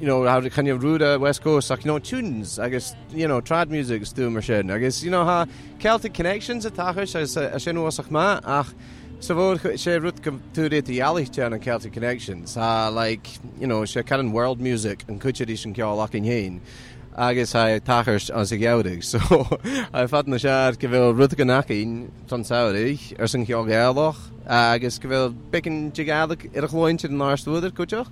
[0.01, 1.71] you know how kind of ruda West Coast.
[1.71, 4.69] Ach you know tunes agus you know trad music stu mar sin.
[4.69, 5.45] Agus you know ha
[5.79, 8.41] Celtic connections a tachas as a sin wasach ma.
[8.43, 8.67] Ach
[9.23, 13.83] So bhór sé rud go tú réí ealaiste an Celtic Connections a like, you know,
[13.83, 16.59] sé can world music an cuiidir sin ceáach in héin.
[17.15, 19.19] agus ha tachars an sa geadaigh, so
[19.93, 24.19] a fat na sead go bhfuil rud go nachín san saoigh ar san ceá gealach
[24.45, 28.11] agus go bhfuil bicin tigaach ar a chlóinte an nástúidir chuteach.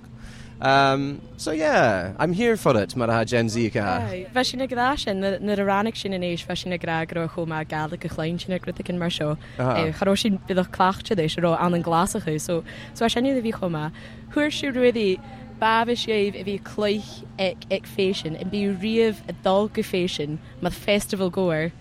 [0.62, 4.06] Um, so yeah, I'm here for it mar Gen Z ka.
[4.32, 7.66] Fe sin grá sin na a rannig sin in éis fe sin gra go chomá
[7.66, 9.36] gal go chlein sin grit mar seo.
[9.58, 12.62] Charó sin bid chclachte éis rá an an glasachu, so
[12.94, 13.90] so sin a bhí chomá.
[14.32, 15.18] Thir siú ruí
[15.58, 20.38] bah séh a bhí chluich ag ag fésin an bí riamh a dal go fésin
[20.60, 21.72] mat festival goir.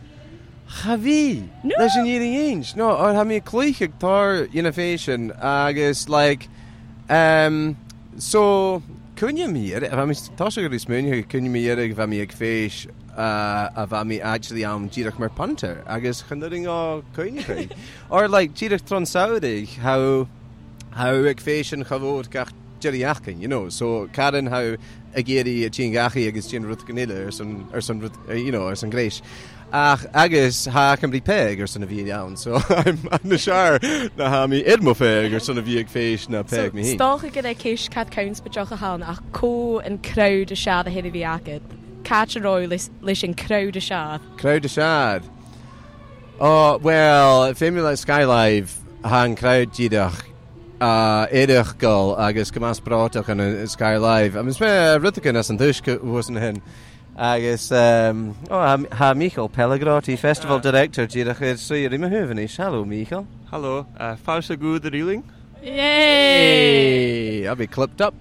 [0.67, 6.49] Cha bhí leis an iad nó á ha mí chluiche tar innovation agus like
[7.09, 7.77] um,
[8.17, 8.84] So
[9.15, 9.88] cynne mír
[10.36, 14.65] tá gur is múne cynne míar ag bheit mí ag fééis a bheit mí actually
[14.65, 17.71] am ddíireach mar panter agus chuing á chuine
[18.10, 20.28] or like ddíireach tronsáig how
[20.91, 23.69] how ag fééis an chahód gach jeachcin you know?
[23.69, 24.76] So cadan how
[25.15, 28.52] a géirí a tí gachi agus tí rut ganile ar san ar san you
[29.71, 32.51] know ar san grééis ach agus há an brí peg ar sanna bhí an so
[33.23, 33.79] na sear
[34.17, 36.95] na ha mí idmo féig ar sanna bhíag fééis na peg mí.
[36.95, 40.88] Stácha go é céis cad cos beteach a hán ach có an crowd a sead
[40.88, 41.62] a héna bhí agad.
[42.03, 44.21] Cat roi leis an crowd a sead.
[44.38, 45.23] Crowd a sead.
[46.39, 48.71] Oh well féimi le Skylive
[49.03, 50.23] há an crowd díideach
[50.81, 54.36] uh, éidirech gal agus go más braach an Skylive.
[54.36, 56.62] a mis mé rutacin as an duisce bhs an hen.
[57.17, 62.86] Agus um, oh, ha Michael Pellegratí Festival uh, Director díach chuir suir im thuhanní Shallow
[62.86, 63.28] Michael.
[63.52, 65.24] Hallo, uh, fá a good a reeling?
[65.62, 67.47] Yay!
[67.47, 68.15] I'll be clipped up.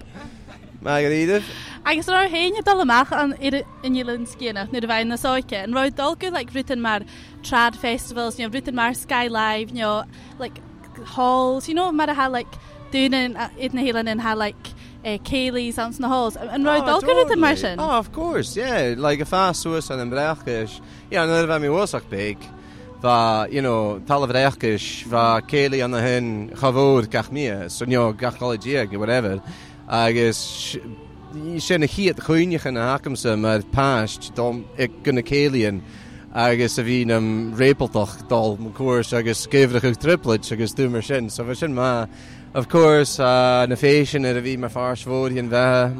[0.83, 1.43] Margaríidir?
[1.85, 5.93] Agus rá héine dal amach an inlinn cíanana nu a bhain na sóice, an roiid
[5.93, 7.01] dulgu le rutan mar
[7.43, 10.05] trad festivals, you know, rutan mar Sky Live, you know,
[10.39, 10.59] like
[11.05, 12.53] halls, you know, mar a ha like
[12.93, 16.79] dúna id na hélan in ha like Eh, uh, Kayleys ans na halls an roi
[16.79, 17.81] ah, balgur mar sin?
[17.81, 21.69] Oh, of course, yeah, like a fá suas an an brechas yeah, an bheith mi
[21.69, 22.37] wasach beig.
[23.01, 29.41] Bá you know, talhréchas bá céala anna hen chabhór gach mí sunneo gachalidí go whatever.
[29.89, 30.77] Agus
[31.57, 34.37] sinna chiad chuoinechan na hacamsa mar páist
[34.79, 35.81] ag gona céalaon
[36.35, 41.43] agus a bhín am répaltach dal mó cuairs agus céhreach triplaid agus dúmar sin, sa
[41.43, 42.07] bheit sin má
[42.53, 45.95] of course uh, na fésin a bhí mar farsmóí an bheith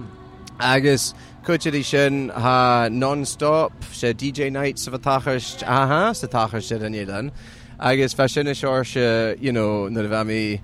[0.59, 6.75] agus chuidirí sin ha non-stop sé DJ Night sa bh tachart aha sa tachar si
[6.75, 7.31] an éan
[7.79, 10.61] agus fe sinna seir se na bheith mí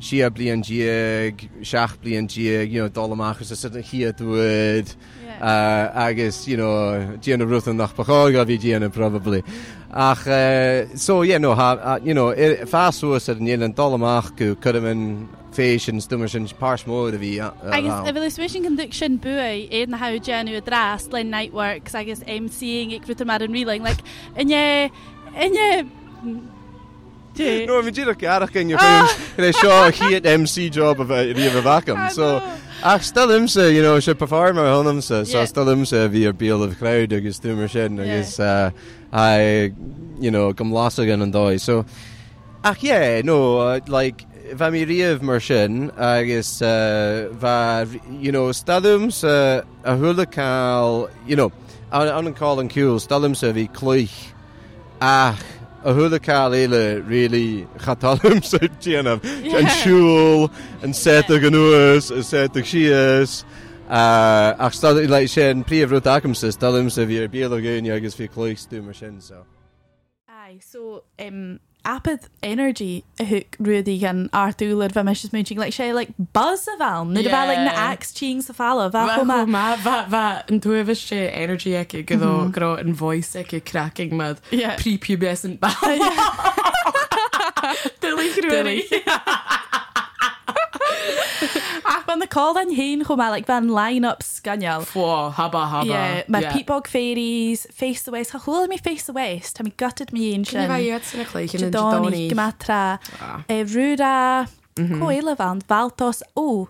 [0.00, 4.96] si blion diaag seach blion diaag you know, dolamachchas a si an chiaadúid
[5.40, 9.42] uh, agus you know, díana ruútan nach paága bhí díana probably.
[9.90, 12.32] ach uh, so yeah, no, ha, uh, you know,
[12.66, 17.40] fáúas a níl an dolamach go chumin fésin stummer sin pámód a bhí.
[17.40, 21.24] Agus a bhfuil swisin an du sin bu éad na ha genú a dras le
[21.24, 24.02] nightworks agus MCing ag ruta mar an riling, like,
[24.36, 24.90] inne
[25.34, 25.86] inne
[27.38, 32.10] No mé dí garach in é seo chiad MC job of a bheith riomh bhacham
[32.10, 32.42] so.
[32.80, 37.40] Ach stallimse you know, se performer honnamse so stallimse bhí ar bíal a crowd agus
[37.40, 38.70] túmar sin agus uh,
[39.12, 39.72] I
[40.20, 41.84] you know, gom lá gan an dóid so
[42.62, 49.24] ach yeah, no uh, like, bheit mí riamh mar sin agus uh, you know, stadums
[49.24, 51.50] uh, a thulaáil you know,
[51.90, 54.30] an an call an cúil stallimse bhí cloich
[55.02, 55.42] ach
[55.84, 59.22] a thulaá éile rélí chatalm sa tíanamh
[59.54, 60.50] ansúil
[60.82, 63.44] an set a gan nuas a set a sias
[63.88, 68.82] ach sta lei sé an príomhrú acamsa stalm sa bhí ar béalagéine agus bhí chlóigú
[68.82, 69.44] mar sin so.
[70.28, 71.60] Ai so um,
[71.94, 76.04] apad energy a thug ruúdaí an artúlar bheit meis mú le sé le
[76.38, 81.20] buzz a bhil nu bh le na ex tí sa fála bheit an tuamh sé
[81.44, 84.44] energy ag go gro an voice ag cracking mad
[84.84, 85.72] prípubes an ba
[92.20, 92.28] Dulí.
[92.28, 95.82] Ach ban na cá an héin chum le ben line-up scanneal fó habba ha
[96.28, 98.32] me Peatbog Faeries face the west.
[98.32, 102.98] Chuil mí face the west Tá mí gutted me mí sin sinléí gematra
[103.48, 106.68] rúda choile van valtos ó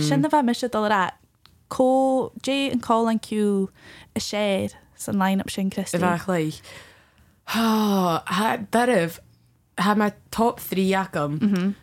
[0.00, 1.10] sinna bheit me se dorá
[1.68, 3.68] có Jay an call an cú
[4.16, 5.98] a séad san line-up sin Christy.
[5.98, 6.52] Bheith lei.
[8.70, 9.18] Darh
[9.78, 11.74] ha mai top 3 acham mhm.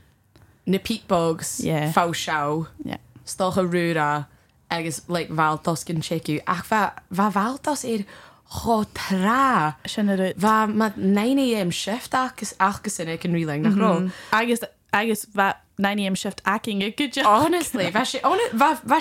[0.66, 1.92] na peatbogs Yeah.
[1.94, 2.98] fá seo Yeah.
[3.28, 4.28] Stocha ruúra
[4.70, 8.06] agus le bháltas cin cheú ach bheit bháltas ar
[8.50, 9.76] cho trá.
[9.86, 10.08] Sin.
[10.38, 14.12] Bha mat 9am shift agus achgus in ag an riling nach rá.
[14.32, 14.60] agus
[14.94, 16.94] agus bheit 9am shift aking er mm-hmm.
[16.94, 17.26] a good job.
[17.26, 18.06] Honestly, bhe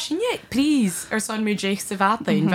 [0.01, 2.51] sin prís ar san mú déich sa bhtain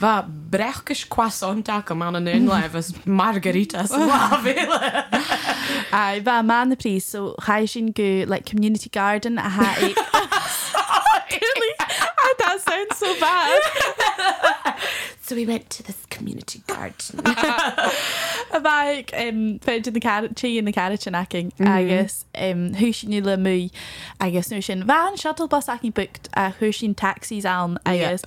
[0.00, 0.14] bhe
[0.50, 3.90] brechgus croissantach go man an nun lehs margaritas
[4.46, 4.80] bhéle.
[5.92, 9.74] I bheit man na prís so cha sin go like community garden a ha
[11.30, 11.74] Really?
[12.22, 14.76] Ah, that sounds so bad.
[15.30, 17.20] So we went to this community garden.
[17.24, 23.22] A bheit um, féidir na tí in na carrot sin aking agus um, thu sin
[23.24, 23.68] le mu
[24.20, 28.24] agus nu sin bhean shuttle bus aking booked a thu sin taxis an guess.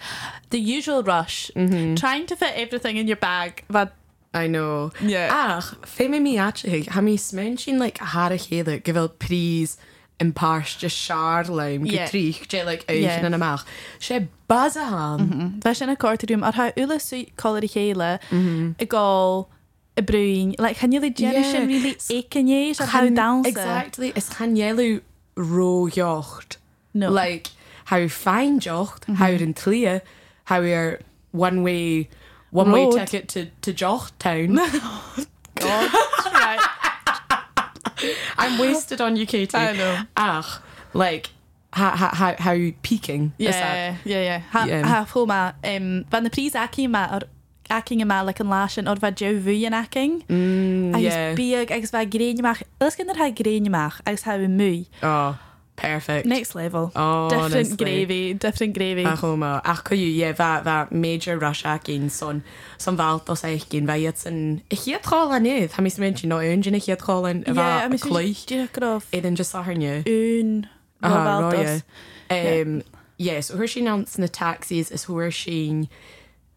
[0.52, 1.52] the usual rush
[1.98, 3.92] trying to fit everything in your bag but
[4.34, 4.92] I know.
[5.02, 5.30] Yeah.
[5.30, 9.76] Ach, fé mé mí athe ha mí sin le haar a chéile go bhfuil prís
[10.20, 13.66] in páis de seár leim trích dé le éan amach.
[14.00, 15.60] sé baz a han.
[15.64, 18.20] Bheit sin na cuairúm ar tha ula sú choir chéile
[18.80, 19.48] i gá
[19.98, 21.52] i brúin le chan le déine Yeah.
[21.52, 25.02] sin ri écanéis a ha da Exactly is chanéú
[25.36, 26.58] rójocht.
[26.94, 27.10] No.
[27.10, 27.50] Like
[27.86, 29.44] how fein jocht, how mm-hmm.
[29.44, 30.02] in tlia,
[30.46, 31.00] how ar
[31.32, 32.10] one way
[32.52, 34.56] one way ticket to, to Jocht town.
[35.62, 36.70] right.
[38.38, 39.58] I'm wasted on you, Katie.
[39.58, 39.98] I know.
[40.18, 40.62] Ach,
[40.94, 41.30] like
[41.72, 43.76] how how how peaking is that?
[43.76, 44.40] Yeah, yeah, yeah.
[44.52, 44.86] Ha, Yeah.
[44.88, 47.24] ha fó ma um, van na prís aci ma ar
[47.70, 51.34] aking ma le an lásin or bheit jo bhuian aking Mm, yeah.
[51.36, 55.36] bíag agus bheit gréineach Is gin ha gréineach agus ha mu Oh,
[55.76, 56.26] perfect.
[56.26, 57.78] next level Oh, different honestly.
[57.78, 62.44] gravy different gravy Ach oma, ach you, yeah, va va major rush gin son
[62.78, 65.72] son valt os eich gin va jetzt an ich hier trol an nid.
[65.72, 68.46] Ha mis men no un ich hier trol an va a kloich.
[68.74, 70.04] grof Eden just sah her new.
[70.06, 70.68] un
[71.02, 71.82] Aha, roie.
[72.30, 72.82] Um,
[73.18, 75.06] yes, hu sin an na taxis is
[75.36, 75.88] sin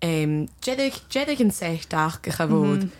[0.02, 2.90] um, jedig jedig an sechtach go chafód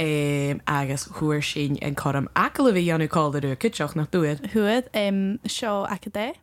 [0.00, 4.52] um, agus chuair sin an chom a le bhí anú cáú kitseach nach dúid.
[4.52, 6.34] huad um, seo a dé.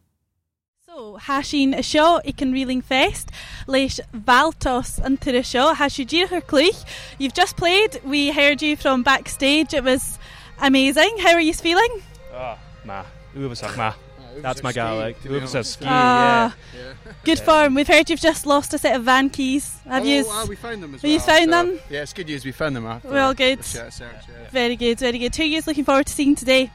[0.85, 3.29] So ha sin a seo i can reeling fest
[3.67, 6.77] leis Valtos an tu seo has you dí her clich.
[7.17, 8.01] You've just played.
[8.05, 9.73] We heard you from backstage.
[9.73, 10.19] It was
[10.61, 11.17] amazing.
[11.19, 12.01] How are you feeling?
[12.33, 13.03] Ah, ma.
[13.35, 13.93] Ubersak ma.
[14.41, 15.21] That's my Gaelic.
[15.23, 16.93] Ubersak ski, Ah, yeah.
[17.23, 17.73] Good form.
[17.75, 19.77] We've heard you've just lost a set of van keys.
[19.87, 20.23] Have you?
[20.27, 21.79] Oh, we found them as Have you found so- them?
[21.89, 22.45] Yeah, it's good news.
[22.45, 23.09] We found them after.
[23.09, 23.59] Well, good.
[23.59, 24.49] the Search, search, yeah.
[24.51, 25.35] Very good, very good.
[25.35, 26.71] Who are you looking forward to seeing today?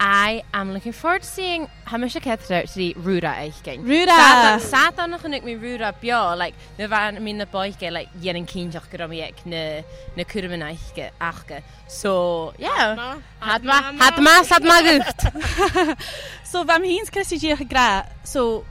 [0.00, 3.84] I am looking forward to seeing Hamish Kethra to Rura Eichking.
[3.84, 4.60] Rúra.
[4.60, 8.46] Satan noch nig mi Rura bio, like na van mi na boike like yen an
[8.46, 9.82] kinjach go mi ek na
[10.16, 11.62] na kurmen eichke achke.
[11.88, 13.18] So yeah.
[13.40, 15.96] Had ma had ma had ma gucht.
[16.44, 18.08] So Van Heen's Christy G gra.
[18.24, 18.64] So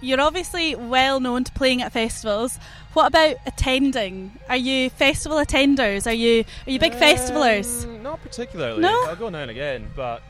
[0.00, 2.58] you're obviously well known to playing at festivals.
[2.92, 4.38] What about attending?
[4.48, 6.06] Are you festival attenders?
[6.06, 7.84] Are you are you big festivalers?
[7.84, 8.80] Um, not particularly.
[8.80, 9.04] No?
[9.06, 10.22] I'll go now and again, but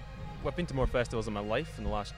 [0.44, 2.12] I've been to more festivals in my life in the last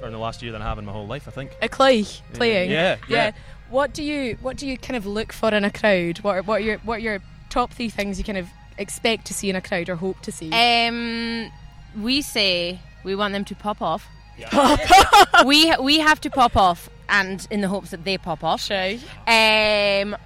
[0.00, 1.50] or in the last year than I have in my whole life, I think.
[1.60, 2.70] A cloich playing.
[2.70, 3.32] Yeah, yeah.
[3.68, 6.18] What do you what do you kind of look for in a crowd?
[6.20, 7.18] What are, what are your what are your
[7.50, 10.32] top three things you kind of expect to see in a crowd or hope to
[10.32, 10.50] see?
[10.52, 11.50] Um,
[12.00, 14.08] we say we want them to pop off.
[15.46, 18.62] we we have to pop off, and in the hopes that they pop off.
[18.62, 18.94] Sure.
[19.26, 20.16] Um,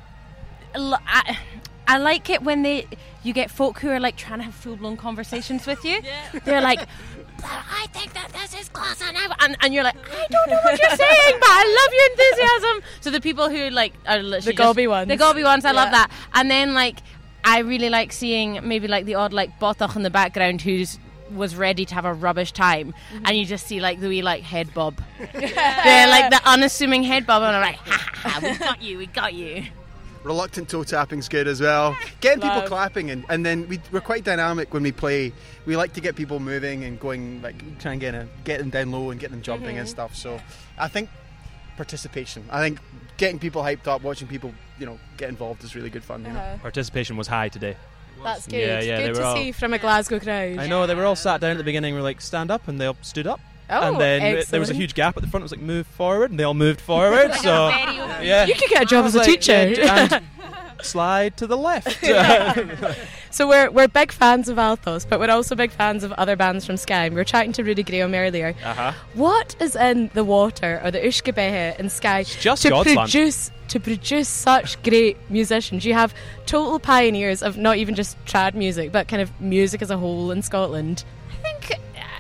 [0.75, 1.39] l- I,
[1.87, 2.87] I like it when they
[3.23, 6.01] you get folk who are like trying to have full blown conversations with you.
[6.45, 6.87] They're like.
[7.39, 10.59] "But I think that this is class, and, and and you're like, I don't know
[10.65, 12.83] what you're saying, but I love your enthusiasm.
[13.01, 15.09] So the people who like are literally The gobby ones.
[15.09, 16.11] the gobby ones, I love that.
[16.35, 16.99] And then like,
[17.45, 20.99] I really like seeing maybe like the odd like botach in the background who's
[21.31, 23.27] was ready to have a rubbish time, mm-hmm.
[23.27, 27.27] and you just see like the wee like head bob, the like the unassuming head
[27.27, 29.65] bob, and I'm like, ha, ha, ha, we got you, we got you.
[30.25, 31.97] Reluctant toe tapping's good as well.
[32.21, 32.69] Getting people Love.
[32.69, 35.33] clapping and, and then we, we're quite dynamic when we play.
[35.67, 38.71] We like to get people moving and going like try and get, a, get them
[38.71, 39.87] down low and get them jumping and mm-hmm.
[39.87, 40.17] stuff.
[40.17, 40.41] So
[40.79, 41.11] I think
[41.77, 42.45] participation.
[42.51, 42.79] I think
[43.17, 46.25] getting people hyped up, watching people you know get involved is really good fun.
[46.25, 46.39] You know?
[46.39, 46.59] Uh-huh.
[46.63, 47.77] Participation was high today.
[48.23, 48.57] That's good.
[48.57, 50.59] Yeah, yeah, good to all- see from a Glasgow crowd.
[50.59, 51.95] I know they were all sat down at the beginning.
[51.95, 53.41] We're like, stand up, and they all stood up.
[53.71, 55.43] Oh, and then there was a huge gap at the front.
[55.43, 57.35] It was like, move forward, and they all moved forward.
[57.43, 57.69] so
[58.23, 59.69] yeah, You could get a job as a like, teacher.
[59.71, 60.25] yeah, and
[60.83, 62.05] slide to the left.
[63.31, 66.65] So we're we're big fans of Valtos, but we're also big fans of other bands
[66.65, 67.09] from Skye.
[67.09, 68.55] We were chatting to Rudy Graham earlier.
[68.65, 68.93] Uh-huh.
[69.15, 73.11] What is in the water or the Ushkabehe in Skye just to God's land.
[73.11, 75.85] produce to produce such great musicians?
[75.85, 76.15] You have
[76.47, 80.31] total pioneers of not even just trad music, but kind of music as a whole
[80.31, 81.05] in Scotland.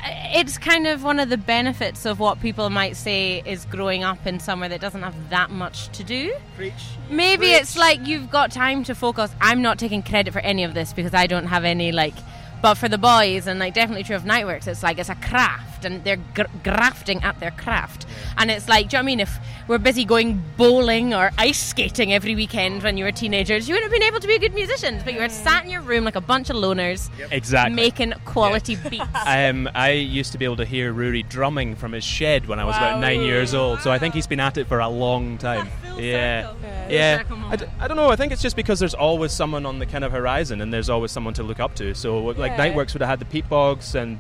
[0.07, 4.27] It's kind of one of the benefits of what people might say is growing up
[4.27, 6.35] in somewhere that doesn't have that much to do.
[6.57, 6.73] Preach.
[7.09, 9.35] Maybe it's like you've got time to focus.
[9.41, 12.15] I'm not taking credit for any of this because I don't have any like.
[12.61, 15.74] But for the boys, and like definitely true of Niteworks, it's like it's a craft,
[15.85, 18.07] and they're gr- grafting at their craft.
[18.37, 19.20] And it's like, do you know what I mean?
[19.20, 23.74] If we're busy going bowling or ice skating every weekend when you were teenagers, you
[23.74, 25.03] wouldn't have been able to be a good musicians.
[25.03, 27.74] But you were sat in your room like a bunch of loners, Exactly.
[27.74, 29.05] making quality beats.
[29.26, 32.64] Um, I used to be able to hear Rory drumming from his shed when I
[32.64, 35.39] was about nine years old, so I think he's been at it for a long
[35.39, 35.68] time.
[35.99, 36.53] Yeah,
[36.89, 37.18] yeah.
[37.18, 38.11] circle I, d- I don't know.
[38.11, 40.91] I think it's just because there's always someone on the kind of horizon, and there's
[40.91, 41.95] always someone to look up to.
[41.95, 44.18] So like Niteworks would have had the Peatbogs, and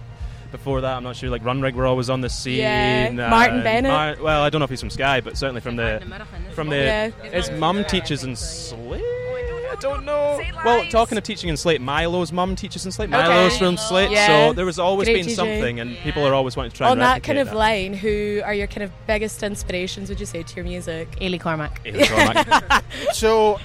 [0.54, 1.30] before that, I'm not sure.
[1.30, 2.58] Like Runrig were always on the scene.
[2.58, 3.90] Yeah, Martin uh, Bennett.
[3.90, 6.00] Mar- well, I don't know if he's from Skye, but certainly from the
[6.54, 7.08] from the Yeah.
[7.30, 9.02] his mum teaches in Sleat.
[9.02, 10.40] I don't know.
[10.64, 13.10] Well, talking of teaching in Sleat, Milo's mum teaches in Sleat.
[13.10, 14.26] Milo's from Sleat, Yeah.
[14.28, 15.34] so there was always Great been DJ.
[15.34, 17.92] something, and people are always wanting to try On and that kind replicate of line,
[17.94, 20.08] who are your kind of biggest inspirations?
[20.08, 21.10] Would you say to your music?
[21.20, 21.84] Eilidh Cormack.
[21.84, 22.84] Eilidh Cormack.
[23.12, 23.58] So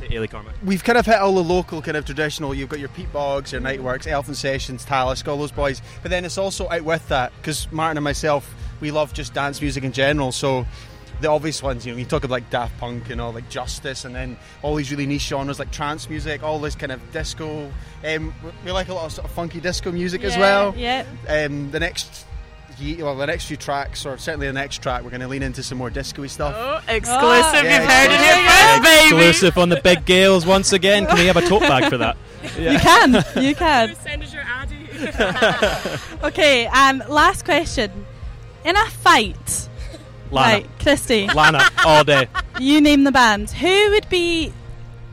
[0.00, 0.54] He's say Eilidh Cormack.
[0.64, 2.54] we've kind of hit all the local kind of traditional.
[2.54, 5.82] You've got your Peatbogs, your Niteworks, Elephant Sessions, Talisk, all those boys.
[6.02, 9.60] But then it's also out with that because Martin and myself, we love just dance
[9.60, 10.32] music in general.
[10.32, 10.66] So
[11.20, 14.04] the obvious ones, you know, you talk about like Daft Punk and all like Justice,
[14.06, 17.70] and then all these really niche genres like trance music, all this kind of disco.
[18.04, 18.32] Um,
[18.64, 20.74] we like a lot of sort of funky disco music as well.
[20.76, 21.04] Yeah.
[21.28, 22.26] Um, the next.
[22.98, 25.62] Well, the next few tracks, or certainly the next track, we're going to lean into
[25.62, 26.82] some more disco-y stuff.
[26.88, 27.62] exclusive.
[27.64, 28.69] Yeah, You've heard it here first, baby.
[29.28, 31.06] Exclusive on the Big Gaels once again.
[31.06, 32.16] Can we have a tote bag for that?
[32.58, 33.24] You can.
[33.42, 33.94] You can.
[33.96, 34.76] Send us your addy.
[36.22, 37.90] Okay, um, last question.
[38.64, 39.68] In a fight,
[40.30, 40.52] Lana.
[40.52, 42.28] right, Christy, Lana, all day.
[42.58, 43.52] you name the bands.
[43.54, 44.52] Who would be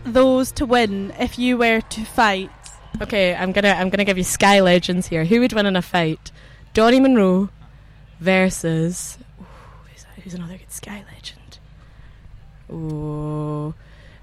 [0.03, 2.51] those to win if you were to fight?
[3.01, 5.23] Okay, I'm gonna I'm gonna give you Skye Legends here.
[5.23, 6.31] Who would win in a fight?
[6.73, 7.49] Donnie Munro
[8.19, 9.45] versus ooh,
[9.93, 11.59] who's, who's another good Skye Legend?
[12.69, 13.73] Ooh,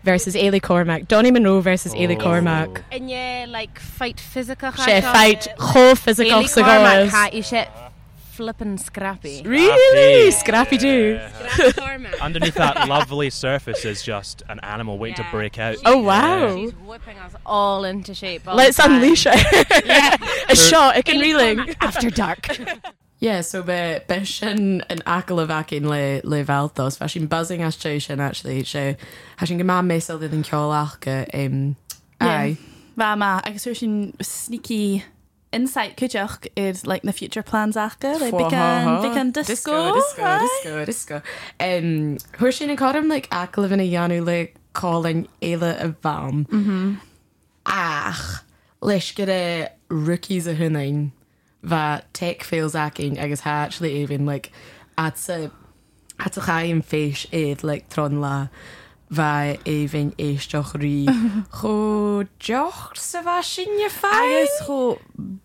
[0.05, 1.09] versus Eilidh Cormack.
[1.09, 2.23] Donnie Munro versus Ailey Oh.
[2.23, 2.85] Cormac.
[2.93, 4.71] And yeah, like fight physical.
[4.73, 7.11] She fight whole physical Eilidh Cormack cigars.
[7.11, 7.69] hat, you shit
[8.35, 9.43] flippin' scrappy.
[9.45, 10.77] Really, Scrappy.
[10.77, 11.21] Scrappy Doo.
[11.71, 15.77] Scrappy Underneath that lovely surface is just an animal waiting to break out.
[15.85, 16.57] Oh wow!
[16.57, 18.47] She's whipping us all into shape.
[18.49, 19.87] all Let's unleash it.
[19.87, 20.17] Yeah.
[20.49, 20.97] a shot.
[20.97, 21.75] It can Ailey reeling.
[21.81, 22.49] After dark.
[23.25, 27.75] Yeah, so be, be sin an a bhacin le, le bheltas, fe sin buzzing as
[27.75, 28.99] sé sin actually se
[29.39, 30.21] ha sin go má mésil
[31.01, 31.77] go um,
[32.21, 32.59] ai.
[32.95, 35.05] Bha ma, agus sin sneaky
[35.55, 40.23] insight cuideach is like the future plans acha, like we can, we can disco, disco,
[40.23, 40.41] right?
[40.43, 41.23] disco, disco.
[41.59, 46.47] Um, Huair sin an cadm le acal in a dheanú le calling éile a bham.
[46.49, 46.97] Mm-hmm.
[47.65, 48.45] Ach,
[48.83, 51.13] leis go é rookies a hunnain
[51.65, 54.51] bheit tech féils acin agus há actually even like
[54.99, 55.49] at sa
[56.19, 58.49] at a chaim féis éiad eh, le tron lá
[59.13, 61.05] bheit éhín éisteach rí
[61.61, 64.99] cho deocht sa bheit sinne fe Agus cho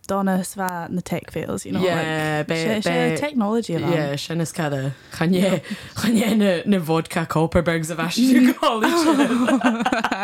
[0.08, 3.94] donna sva na tech fails, you know, Yeah, like, be- she, she be- technology around.
[3.94, 5.62] Yeah, sin is cada chanje
[5.96, 8.18] chanje na, na vodka Kopparbergs a bheit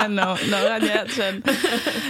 [0.10, 1.44] no, no, an yet sin.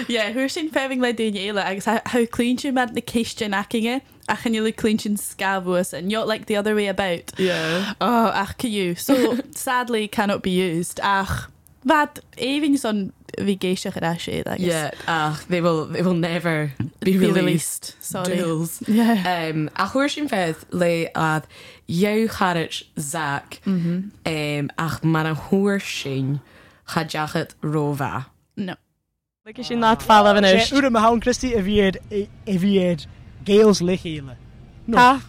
[0.08, 3.50] Yeah, huair sin feving le daine eile agus ha- how clean sin mad na céiste
[3.52, 7.32] acinge a chan le clean sin scabhus and not like the other way about.
[7.38, 7.94] Yeah.
[8.02, 8.96] Oh, ach you.
[8.96, 11.00] So sadly cannot be used.
[11.04, 11.50] Ach,
[11.84, 14.60] vad even son vi geisach ar sé, I guess.
[14.60, 16.72] Yeah, ach, they will they will never
[17.02, 17.36] be, Be released.
[17.36, 17.96] released.
[18.04, 18.38] Sorry.
[18.38, 18.82] Duels.
[18.88, 19.50] Yeah.
[19.52, 21.46] Um, a chuir sin fedd le ad
[21.88, 26.42] jou charit Zach um, ach mar a thuair sin
[26.88, 28.26] cha deachad róha.
[28.58, 28.76] No.
[29.46, 30.72] Like is she not fall of an sé ish.
[30.72, 33.06] úra a hán Christí a bhíad
[33.46, 34.38] a bhíad géals le chéile.
[34.94, 35.22] Ha?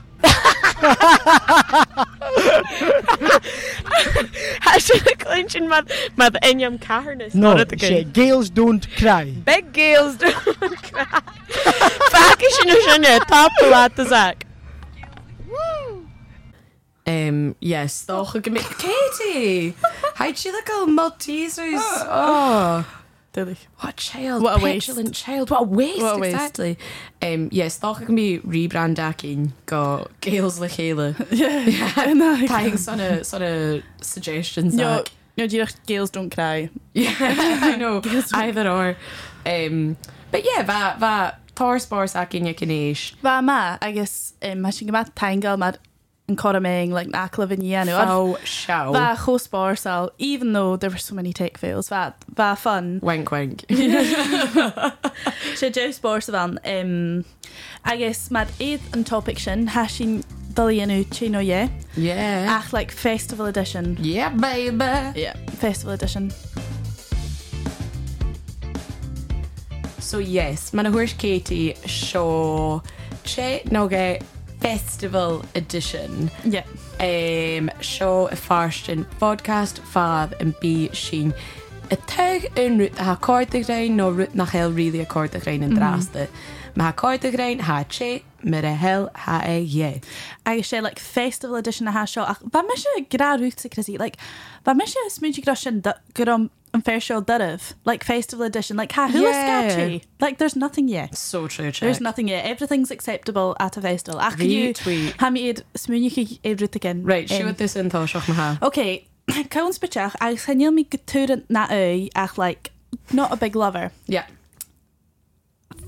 [4.61, 7.35] Ha sin a clinching mad mad inyam caharness.
[7.35, 8.13] No not at the sé good.
[8.15, 9.25] géals don't cry.
[9.45, 11.05] Big Gaels don't cry.
[12.13, 14.47] Back is sin sinne top the lat the Zach.
[17.09, 19.75] Um, yes, stocha go Katie!
[20.17, 21.81] Haid si le go Maltesers.
[22.09, 22.85] Oh,
[23.37, 23.67] Dillich.
[23.81, 24.43] what child.
[24.43, 24.87] What a waste.
[24.87, 25.51] petulant child.
[25.51, 26.35] What a waste, What a waste.
[26.35, 26.79] exactly.
[27.23, 31.15] Um, yes, stocha go mi rebrand acin go Gales le chéile.
[31.31, 32.13] Yeah.
[32.15, 34.75] no, Tying son of, son of suggestions.
[34.75, 35.13] No, Zach.
[35.37, 36.71] no, do you girls don't cry.
[36.95, 38.01] Yeah, I know.
[38.33, 38.97] Either or.
[39.45, 39.97] Um,
[40.33, 43.13] But yeah, bheit bheit táspás a cinne cinnééis.
[43.23, 45.75] Bha ma agus um, ha sin go tegal mar
[46.29, 47.95] an choraming like acla in dhéanú.
[48.93, 53.01] Bha chospársal, even though there were so many take fails, bha bha fun.
[53.03, 53.65] Wank wank.
[55.57, 57.25] sé de spór van um,
[57.85, 60.23] agus mat iad an topic sin ha sin
[60.55, 62.59] dalíonú é Yeah.
[62.59, 63.97] ach like festival edition.
[64.01, 65.21] Yeah, baby.
[65.21, 66.33] Yeah, festival edition.
[70.01, 72.83] So yes, man thuirs Katie seo
[73.25, 74.23] sé nóga
[74.61, 76.31] festival edition.
[76.45, 76.65] Yeah.
[77.01, 81.35] Um, seo a farstin podcast fad an bí sin.
[81.91, 85.41] Y teg yn rwt ha cord y grein no rwt na really a cord y
[85.41, 86.29] grein yn draste.
[86.75, 90.01] Ma ha cord y grein ha che, myr a hel ha e ye.
[90.45, 93.69] agus sé like festival edition a ha seo ach bha me se gra rút sa
[93.69, 94.17] crisí like
[94.65, 95.83] bha me se smúti gro sin
[96.77, 97.59] am fair seo duh
[97.91, 99.99] like festival edition like ha Yeah.
[100.21, 101.81] like there's nothing yet So true, check.
[101.87, 105.19] there's nothing yet everything's acceptable at a festival ach you Retweet.
[105.25, 108.63] ha mi iad smúnichi ébrut again Right, si Um, wat this in tá seach.
[108.63, 109.07] Okay,
[109.51, 112.71] Cowan Spitach, agus chanil mi goúan na é ach like
[113.13, 113.91] not a big lover.
[114.07, 114.27] Yeah.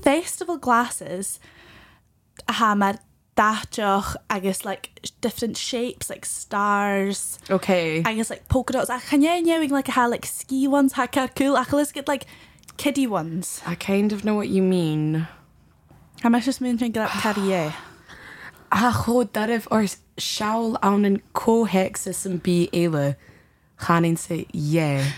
[0.03, 1.39] Festival glasses
[2.47, 2.95] ha mar
[3.39, 4.89] dateoch agus like
[5.21, 8.03] different shapes like stars Okay.
[8.03, 11.71] agus like polka dots a channéing like a ha like ski ones ha cool ach
[11.71, 12.25] let's get like
[12.79, 13.61] kiddie ones.
[13.67, 15.27] I kind of know what you mean.
[16.23, 17.73] Ha me just mynd get carrier.
[18.71, 19.83] A cho darif or
[20.17, 23.15] siawl awn yn co-hexus yn bí eile
[23.85, 25.11] chanin se yeah.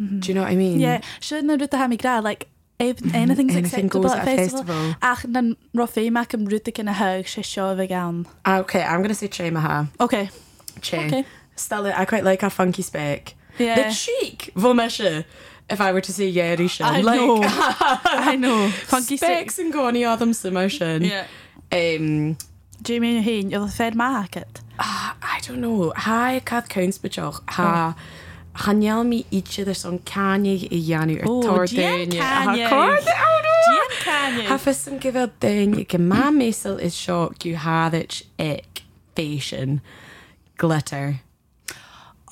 [0.00, 0.20] Mm-hmm.
[0.20, 0.80] Do you know what I mean?
[0.80, 2.48] Yeah, should na ruta ha mi gra like
[2.80, 3.50] anything's Anything
[3.86, 4.64] acceptable at at a festival.
[4.64, 4.96] festival.
[5.02, 8.26] Ach nan rofé mac am ruta in a hug sé seo a gan.
[8.44, 9.88] Ah, Okay, I'm gonna say che maha.
[10.00, 10.28] Okay.
[10.80, 11.06] Che.
[11.06, 11.24] Okay.
[11.56, 13.34] Stella, I quite like our funky spec.
[13.58, 13.76] Yeah.
[13.88, 14.50] The cheek.
[14.56, 15.24] Vomesha.
[15.70, 16.82] If I were to say yeah, Risha.
[16.84, 17.40] I like, know.
[17.44, 18.68] I know.
[18.68, 21.02] Funky specs and goni Adam emotion.
[21.04, 21.26] Yeah.
[21.72, 22.36] Um,
[22.82, 24.60] Jamie Hain, you're the fed market.
[24.78, 25.92] ah, I don't know.
[25.96, 26.98] Hi, Kath Counts.
[26.98, 27.06] Ha.
[27.08, 27.94] Hanyel
[29.04, 32.20] mi each other son Kanye i Yanu or Oh, Tor Gian Danya.
[32.20, 32.68] Kanye.
[32.68, 33.96] Ha, oh no.
[34.04, 34.46] Kanye.
[34.46, 38.82] Ha fys yn gyfer dyn, ge ma mesel is sio gyw haddich ic
[39.16, 39.80] fashion
[40.56, 41.20] glitter.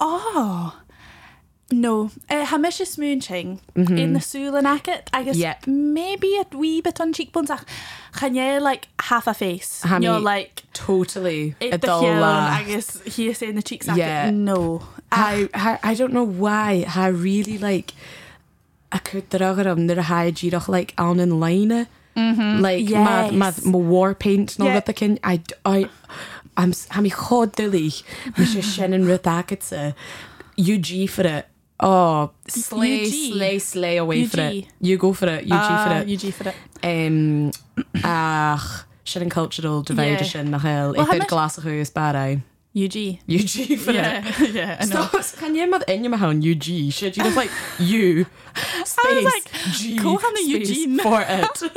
[0.01, 0.79] Oh.
[1.70, 2.11] No.
[2.31, 2.99] Ha mis is
[3.77, 4.66] in the soul and.
[5.12, 5.66] I guess Yep.
[5.66, 7.51] maybe a wee bit on cheekbones.
[7.51, 7.64] Ach,
[8.12, 9.71] can you like half a face?
[9.91, 11.55] Ha You're like Totally.
[11.61, 12.61] it A the dull hill, laugh.
[12.61, 13.87] I guess he saying the cheeks.
[14.03, 14.31] Yeah.
[14.31, 14.83] No.
[15.13, 16.85] I, I, I don't know why.
[16.89, 17.93] I really like.
[18.91, 20.03] I could dragar am nir a
[20.33, 21.87] ddíach like an in line.
[22.17, 23.33] Like mad Yes.
[23.43, 24.75] mad ma war paint no Yeah.
[24.87, 24.95] yeah.
[25.01, 25.79] cyn I I
[26.63, 27.87] I'm s- ha mi chod dilí
[28.39, 29.95] mi sé sin an ruth agatsa
[30.73, 31.47] UG for it.
[31.81, 33.15] Oh, slay, UG?
[33.33, 34.53] slay, slay away for UG.
[34.59, 34.67] it.
[34.89, 35.45] You go for it.
[35.51, 36.05] UG Ah, for it.
[36.15, 36.57] UG for it.
[36.91, 37.51] Um,
[38.05, 40.23] ach, sin an cultural divide Yeah.
[40.25, 40.93] sin nach hell.
[40.93, 42.41] Well, Ich how did much- glas a chugus barau.
[42.75, 43.19] UG.
[43.29, 43.97] UG for it.
[43.97, 46.91] Yeah, yeah, I can you mad in your hand UG?
[46.91, 48.25] Should you just like you
[48.85, 49.45] space like,
[49.75, 50.99] G go on the Eugene.
[50.99, 51.63] for it?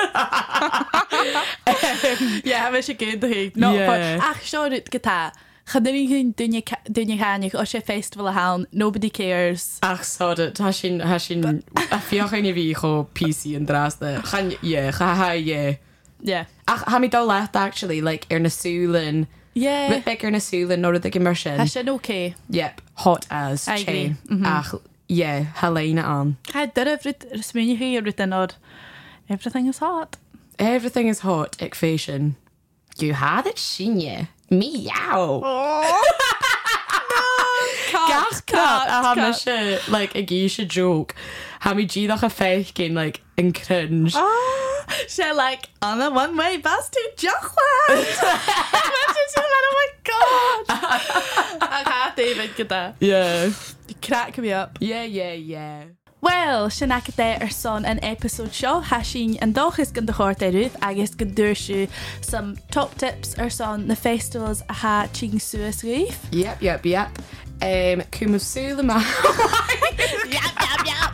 [1.68, 3.88] Um, yeah, we should get the No, Yeah.
[4.18, 5.32] but ach, sure it geta.
[5.68, 6.62] Chadini hun dunne
[7.18, 8.66] chanig o sé festival a haun.
[8.72, 9.80] Nobody cares.
[9.82, 10.40] Ach sod.
[10.60, 11.44] Has sin sin
[11.92, 14.22] a fiochan i fi cho PC yn dras de.
[14.24, 15.32] Chan yeah, cha ha
[16.22, 16.46] yeah.
[16.68, 19.28] Ach ha mi dal left actually like er na súlin.
[19.54, 19.92] Yeah.
[19.92, 21.60] Rit big er na súlin nor the immersion.
[21.60, 22.36] Ha sin okay.
[22.50, 24.16] Yep, hot as I agree.
[24.28, 24.46] Mhm.
[24.46, 24.74] Ach
[25.08, 26.38] yeah, Helena an.
[26.54, 28.34] Ha dyr efryd smynnu chi efryd yn
[29.30, 30.18] Everything is hot.
[30.60, 32.36] Everything is hot, ik fashion.
[32.98, 34.28] You had it, shinye.
[34.50, 35.42] Meow.
[37.92, 41.16] Gach cat a ha me se like a se joke.
[41.62, 44.16] Ha mi ddíach a feich gin like in cringe.
[45.08, 47.90] She like on a one way bus to Jochland.
[47.90, 50.66] Imagine she's like, oh my god.
[51.62, 52.94] I can't David gyda.
[53.00, 53.50] Yeah.
[54.02, 54.78] Crack me up.
[54.80, 55.84] Yeah, yeah, yeah.
[56.22, 60.14] Well, sin ac dé ar son an episode seo ha sin an dochas gan de
[60.14, 61.88] chóir éút agus go dúirsú
[62.22, 66.16] some top tips ar son na festivals a ha ching suas riif.
[66.32, 67.10] Yep, yep, yep.
[67.62, 68.96] Um, Cum of Sula ma.
[70.28, 71.14] Yap, yap, yap.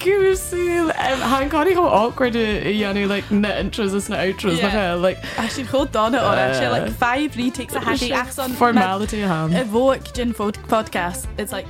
[0.00, 0.92] Cum of Sula.
[0.98, 4.72] Um, han kan go awkward i yanu like na intros as na outros Yeah.
[4.74, 4.94] yeah.
[4.94, 9.20] like A sin chó donna Uh, sé like five retakes a hagi ach son formality
[9.20, 9.54] ham.
[9.54, 11.26] A voic gin fod- podcast.
[11.38, 11.66] It's like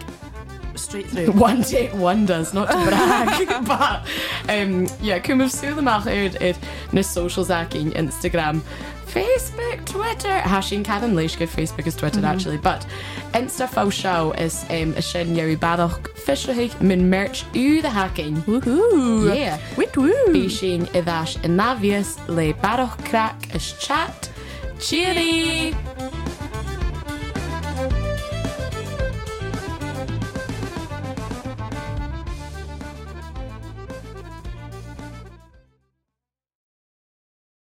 [0.77, 1.33] straight through.
[1.49, 4.07] One take wonders, not to brag, but
[4.49, 6.55] um, yeah, cum of Sulamach er er
[6.93, 8.63] na socials acting Instagram,
[9.11, 10.41] Facebook, Twitter.
[10.41, 12.87] Hashin Kevin Leishka, Facebook is Twitter actually, but
[13.33, 18.37] Insta fo show is um, a sin Yeri Badach Fisherhig min merch u the hacking.
[18.43, 19.35] Woohoo!
[19.35, 19.59] Yeah.
[19.77, 20.49] Wit woo!
[20.49, 24.31] Sin i bheis in navias le barach crack is chat.
[24.79, 25.75] Cheery!